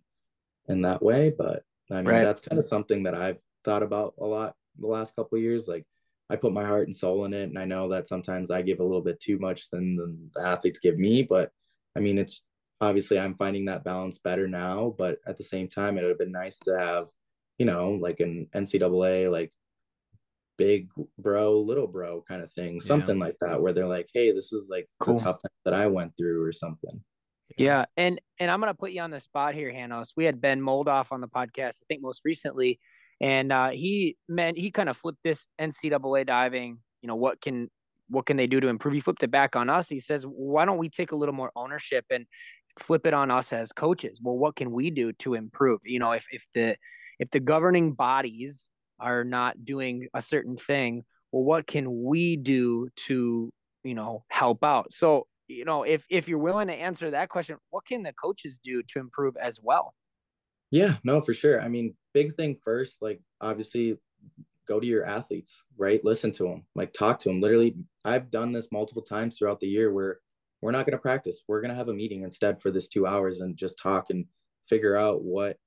[0.68, 1.34] in that way?
[1.38, 1.64] But
[1.94, 2.24] I mean, right.
[2.24, 5.68] that's kind of something that I've thought about a lot the last couple of years.
[5.68, 5.86] Like,
[6.30, 8.80] I put my heart and soul in it, and I know that sometimes I give
[8.80, 11.24] a little bit too much than, than the athletes give me.
[11.24, 11.52] But
[11.96, 12.42] I mean, it's
[12.82, 14.96] obviously I'm finding that balance better now.
[14.98, 17.10] But at the same time, it would have been nice to have,
[17.58, 19.52] you know, like an NCAA, like
[20.58, 20.90] big
[21.20, 23.26] bro, little bro kind of thing, something yeah.
[23.26, 25.18] like that, where they're like, hey, this is like cool.
[25.18, 27.02] the tough that I went through or something.
[27.58, 30.10] Yeah, and and I'm gonna put you on the spot here, Hanos.
[30.16, 32.80] We had Ben Moldoff on the podcast, I think most recently,
[33.22, 36.80] and uh, he meant he kind of flipped this NCAA diving.
[37.02, 37.70] You know what can
[38.10, 38.94] what can they do to improve?
[38.94, 39.90] He flipped it back on us.
[39.90, 42.26] He says, why don't we take a little more ownership and
[42.80, 44.20] flip it on us as coaches?
[44.22, 45.80] Well, what can we do to improve?
[45.86, 46.76] You know, if if the
[47.20, 52.90] if the governing bodies are not doing a certain thing, well, what can we do
[53.08, 53.52] to
[53.84, 54.92] you know help out?
[54.94, 58.60] So you know, if if you're willing to answer that question, what can the coaches
[58.64, 59.94] do to improve as well?
[60.72, 61.62] Yeah, no, for sure.
[61.62, 63.98] I mean, big thing first, like obviously
[64.68, 66.04] go to your athletes, right?
[66.04, 67.42] Listen to them, like talk to them.
[67.42, 67.76] Literally,
[68.06, 70.20] I've done this multiple times throughout the year where
[70.62, 71.44] we're not going to practice.
[71.48, 74.26] We're going to have a meeting instead for this 2 hours and just talk and
[74.68, 75.58] figure out what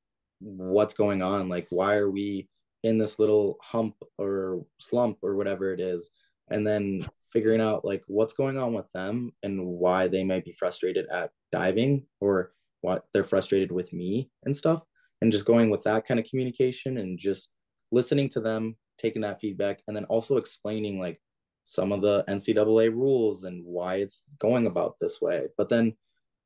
[0.41, 2.49] what's going on, like why are we
[2.83, 6.11] in this little hump or slump or whatever it is.
[6.51, 10.53] And then figuring out like what's going on with them and why they might be
[10.53, 14.83] frustrated at diving or what they're frustrated with me and stuff.
[15.21, 17.51] And just going with that kind of communication and just
[17.91, 21.21] listening to them taking that feedback and then also explaining like
[21.65, 25.47] some of the ncaa rules and why it's going about this way.
[25.57, 25.95] But then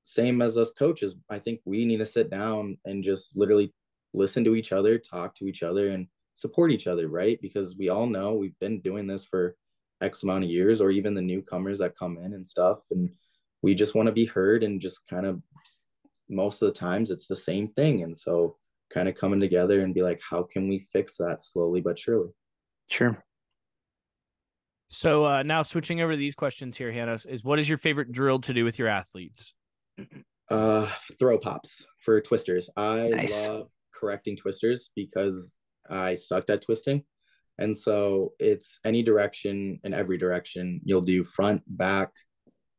[0.03, 3.71] same as us coaches i think we need to sit down and just literally
[4.15, 6.07] listen to each other talk to each other and
[6.41, 7.39] support each other right?
[7.41, 9.57] Because we all know we've been doing this for
[10.01, 12.81] X amount of years, or even the newcomers that come in and stuff.
[12.91, 13.11] And
[13.63, 15.43] we just want to be heard and just kind of
[16.29, 18.03] most of the times it's the same thing.
[18.03, 18.57] And so
[18.91, 22.31] kind of coming together and be like, how can we fix that slowly but surely?
[22.89, 23.23] Sure.
[24.89, 28.11] So uh, now switching over to these questions here, Hanos, is what is your favorite
[28.11, 29.55] drill to do with your athletes?
[30.51, 32.69] Uh, throw pops for twisters.
[32.77, 33.47] I nice.
[33.47, 35.55] love correcting twisters because
[35.89, 37.05] I sucked at twisting.
[37.61, 40.81] And so it's any direction in every direction.
[40.83, 42.11] You'll do front, back,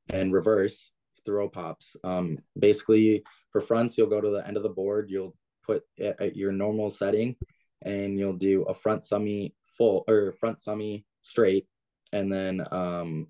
[0.10, 0.92] and reverse
[1.24, 1.96] throw pops.
[2.04, 5.10] Um, basically, for fronts, you'll go to the end of the board.
[5.10, 7.36] You'll put it at your normal setting,
[7.84, 11.68] and you'll do a front summy full or front summy straight,
[12.12, 13.28] and then um,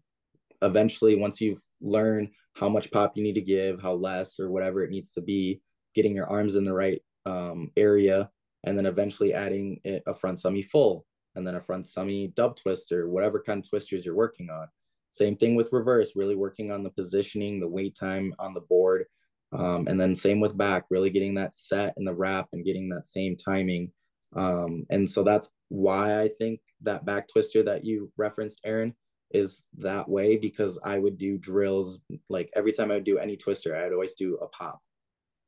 [0.62, 4.84] eventually, once you've learned how much pop you need to give, how less or whatever
[4.84, 5.62] it needs to be,
[5.96, 8.30] getting your arms in the right um, area,
[8.64, 13.10] and then eventually adding a front summy full and then a front summy dub twister,
[13.10, 14.68] whatever kind of twisters you're working on.
[15.12, 19.06] Same thing with reverse, really working on the positioning, the wait time on the board.
[19.54, 22.88] Um, and then same with back, really getting that set in the wrap and getting
[22.90, 23.92] that same timing.
[24.34, 28.96] Um, and so that's why I think that back twister that you referenced, Aaron,
[29.32, 33.36] is that way because I would do drills like every time I would do any
[33.38, 34.80] twister, I'd always do a pop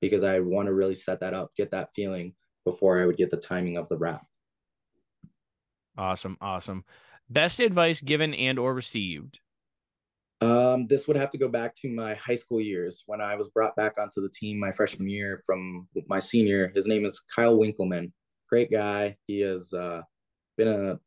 [0.01, 2.33] because I want to really set that up, get that feeling
[2.65, 4.25] before I would get the timing of the wrap.
[5.97, 6.83] Awesome, awesome.
[7.29, 9.39] Best advice given and or received.
[10.41, 13.49] Um, this would have to go back to my high school years when I was
[13.49, 16.71] brought back onto the team my freshman year from my senior.
[16.75, 18.11] His name is Kyle Winkleman.
[18.49, 19.15] Great guy.
[19.25, 20.01] He has uh,
[20.57, 20.99] been a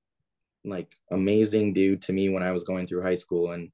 [0.65, 3.71] like amazing dude to me when I was going through high school, and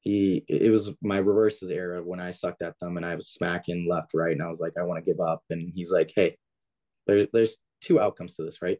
[0.00, 3.88] he it was my reverses era when I sucked at them and I was smacking
[3.88, 5.42] left right, and I was like, I want to give up.
[5.48, 6.36] And he's like, Hey,
[7.06, 8.78] there's there's two outcomes to this, right?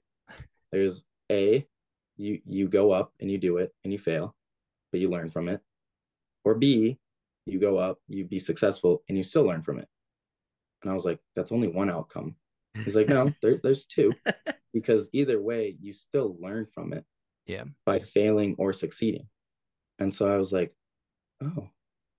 [0.71, 1.67] There's a,
[2.17, 4.35] you you go up and you do it and you fail,
[4.93, 5.61] but you learn from it.
[6.45, 6.99] Or B,
[7.47, 9.89] you go up, you be successful, and you still learn from it.
[10.83, 12.37] And I was like, that's only one outcome.
[12.85, 14.13] He's like, no, there, there's two,
[14.73, 17.05] because either way, you still learn from it.
[17.47, 17.65] Yeah.
[17.85, 19.27] By failing or succeeding.
[19.99, 20.73] And so I was like,
[21.43, 21.69] oh.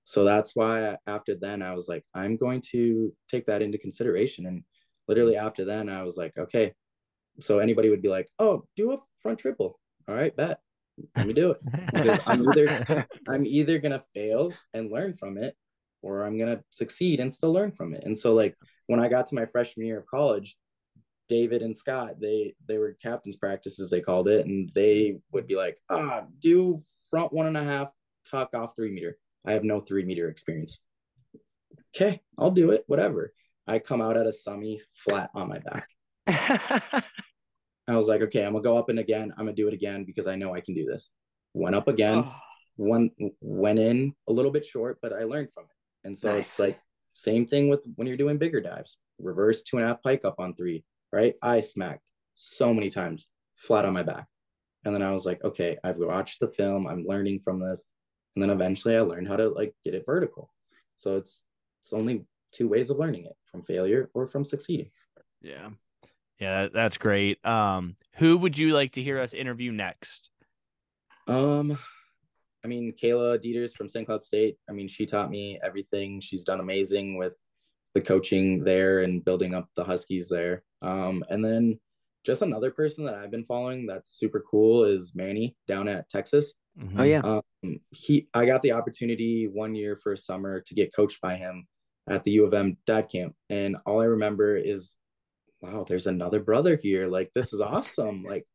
[0.03, 4.45] So that's why after then I was like, I'm going to take that into consideration.
[4.45, 4.63] And
[5.07, 6.73] literally after then, I was like, okay,
[7.39, 10.59] so anybody would be like, "Oh, do a front triple." All right, bet.
[11.15, 11.61] Let me do it
[11.91, 15.55] because I'm either I'm either gonna fail and learn from it,
[16.01, 18.03] or I'm gonna succeed and still learn from it.
[18.03, 18.55] And so, like
[18.87, 20.57] when I got to my freshman year of college,
[21.29, 25.55] David and Scott, they they were captains practices, they called it, and they would be
[25.55, 26.79] like, ah, do
[27.09, 27.89] front one and a half,
[28.29, 29.17] tuck off three meter.
[29.45, 30.79] I have no three meter experience.
[31.95, 33.33] Okay, I'll do it, whatever.
[33.67, 35.87] I come out at a semi flat on my back.
[37.87, 39.33] I was like, okay, I'm gonna go up and again.
[39.37, 41.11] I'm gonna do it again because I know I can do this.
[41.53, 42.35] Went up again, oh.
[42.75, 43.11] one
[43.41, 46.07] went in a little bit short, but I learned from it.
[46.07, 46.47] And so nice.
[46.47, 46.79] it's like
[47.13, 48.97] same thing with when you're doing bigger dives.
[49.19, 51.35] Reverse two and a half pike up on three, right?
[51.41, 52.03] I smacked
[52.33, 54.27] so many times flat on my back.
[54.83, 57.85] And then I was like, okay, I've watched the film, I'm learning from this.
[58.35, 60.51] And then eventually I learned how to like get it vertical.
[60.97, 61.43] So it's
[61.83, 64.89] it's only two ways of learning it from failure or from succeeding.
[65.41, 65.69] Yeah.
[66.41, 67.43] Yeah, that's great.
[67.45, 70.31] Um, who would you like to hear us interview next?
[71.27, 71.77] Um,
[72.65, 74.07] I mean, Kayla Dieters from St.
[74.07, 74.57] Cloud State.
[74.67, 76.19] I mean, she taught me everything.
[76.19, 77.33] She's done amazing with
[77.93, 80.63] the coaching there and building up the Huskies there.
[80.81, 81.79] Um, and then
[82.25, 86.53] just another person that I've been following that's super cool is Manny down at Texas.
[86.79, 86.99] Mm-hmm.
[86.99, 87.21] Oh yeah.
[87.21, 91.35] Um, he I got the opportunity one year for a summer to get coached by
[91.35, 91.67] him
[92.09, 94.95] at the U of M dive camp, and all I remember is,
[95.61, 97.07] wow, there's another brother here.
[97.07, 98.23] Like this is awesome.
[98.29, 98.45] Like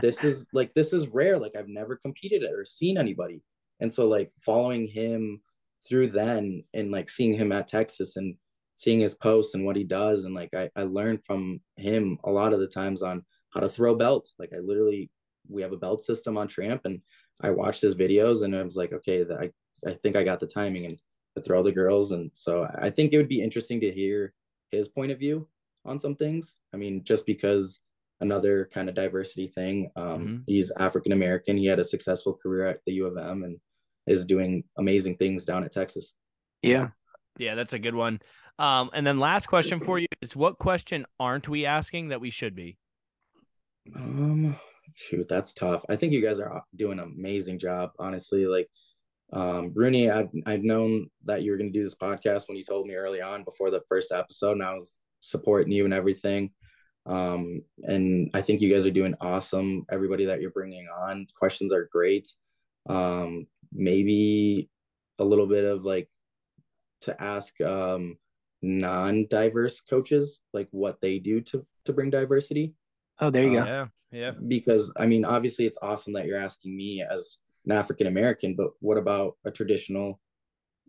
[0.00, 1.38] this is like this is rare.
[1.38, 3.42] Like I've never competed or seen anybody,
[3.80, 5.40] and so like following him
[5.86, 8.36] through then and like seeing him at Texas and
[8.80, 12.30] seeing his posts and what he does and like I, I learned from him a
[12.30, 15.10] lot of the times on how to throw belts like i literally
[15.50, 17.00] we have a belt system on tramp and
[17.42, 19.50] i watched his videos and i was like okay i,
[19.86, 20.98] I think i got the timing and
[21.36, 24.32] to throw the girls and so i think it would be interesting to hear
[24.70, 25.46] his point of view
[25.84, 27.80] on some things i mean just because
[28.20, 30.36] another kind of diversity thing um, mm-hmm.
[30.46, 33.58] he's african american he had a successful career at the u of m and
[34.06, 36.14] is doing amazing things down at texas
[36.62, 36.88] yeah
[37.38, 38.20] yeah that's a good one
[38.60, 42.28] um, and then last question for you is what question aren't we asking that we
[42.28, 42.76] should be?
[43.96, 44.54] Um,
[44.94, 45.82] shoot, that's tough.
[45.88, 48.44] I think you guys are doing an amazing job, honestly.
[48.44, 48.68] Like,
[49.32, 52.64] um, Rooney, I've I've known that you were going to do this podcast when you
[52.64, 56.50] told me early on before the first episode, and I was supporting you and everything.
[57.06, 59.84] Um, and I think you guys are doing awesome.
[59.90, 62.28] Everybody that you're bringing on, questions are great.
[62.88, 64.68] Um, maybe
[65.18, 66.08] a little bit of like
[67.02, 68.16] to ask um
[68.62, 72.74] non-diverse coaches like what they do to to bring diversity
[73.20, 76.76] oh there you go yeah yeah because i mean obviously it's awesome that you're asking
[76.76, 80.20] me as an african american but what about a traditional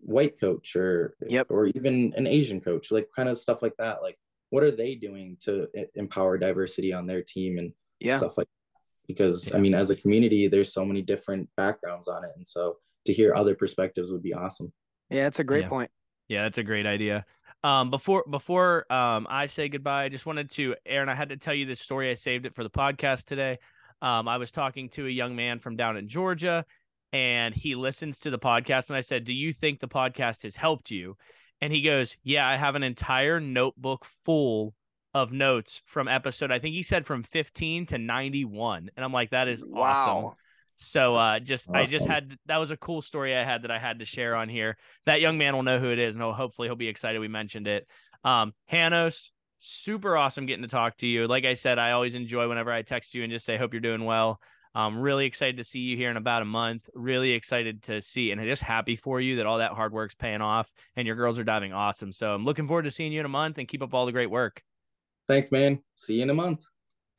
[0.02, 1.48] white coach or yep.
[1.50, 4.18] or even an asian coach like kind of stuff like that like
[4.50, 8.18] what are they doing to empower diversity on their team and yeah.
[8.18, 9.08] stuff like that?
[9.08, 9.58] because yeah.
[9.58, 13.14] i mean as a community there's so many different backgrounds on it and so to
[13.14, 14.72] hear other perspectives would be awesome
[15.10, 15.70] yeah that's a great yeah.
[15.70, 15.92] point
[16.28, 17.26] yeah that's a great idea
[17.64, 21.10] um, before before um, I say goodbye, I just wanted to, Aaron.
[21.10, 22.10] I had to tell you this story.
[22.10, 23.60] I saved it for the podcast today.
[24.02, 26.66] Um, I was talking to a young man from down in Georgia,
[27.14, 28.90] and he listens to the podcast.
[28.90, 31.18] And I said, "Do you think the podcast has helped you?"
[31.62, 34.74] And he goes, "Yeah, I have an entire notebook full
[35.14, 36.52] of notes from episode.
[36.52, 39.82] I think he said from 15 to 91." And I'm like, "That is wow.
[39.82, 40.38] awesome."
[40.78, 41.76] So uh, just awesome.
[41.76, 44.36] I just had that was a cool story I had that I had to share
[44.36, 44.78] on here.
[45.06, 47.28] That young man will know who it is, and he'll, hopefully he'll be excited we
[47.28, 47.88] mentioned it.
[48.24, 51.28] Um, Hanos, super awesome getting to talk to you.
[51.28, 53.80] Like I said, I always enjoy whenever I text you and just say hope you're
[53.80, 54.40] doing well.
[54.74, 56.90] I'm really excited to see you here in about a month.
[56.94, 60.16] Really excited to see, and I'm just happy for you that all that hard work's
[60.16, 62.12] paying off, and your girls are diving awesome.
[62.12, 64.12] So I'm looking forward to seeing you in a month, and keep up all the
[64.12, 64.62] great work.
[65.28, 65.80] Thanks, man.
[65.96, 66.62] See you in a month.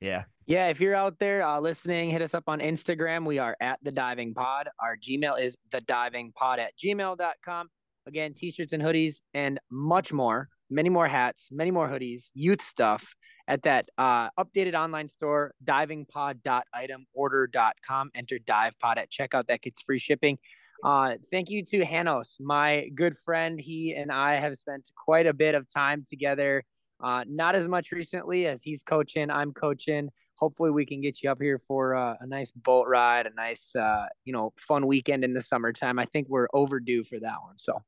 [0.00, 0.24] Yeah.
[0.46, 3.24] Yeah, if you're out there uh, listening, hit us up on Instagram.
[3.24, 4.68] We are at the diving pod.
[4.80, 7.68] Our Gmail is the diving pod at gmail.com.
[8.06, 12.62] Again, t shirts and hoodies and much more, many more hats, many more hoodies, youth
[12.62, 13.04] stuff
[13.48, 18.10] at that uh, updated online store, divingpod.itemorder.com.
[18.14, 19.48] Enter divepod at checkout.
[19.48, 20.38] That gets free shipping.
[20.84, 23.60] Uh, thank you to Hanos, my good friend.
[23.60, 26.64] He and I have spent quite a bit of time together.
[27.02, 30.08] Uh, not as much recently as he's coaching, I'm coaching
[30.42, 33.76] hopefully we can get you up here for uh, a nice boat ride, a nice,
[33.76, 36.00] uh, you know, fun weekend in the summertime.
[36.00, 37.56] I think we're overdue for that one.
[37.56, 37.80] So,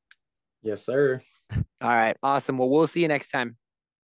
[0.63, 1.21] yes, sir.
[1.53, 2.17] All right.
[2.23, 2.57] Awesome.
[2.57, 3.57] Well, we'll see you next time.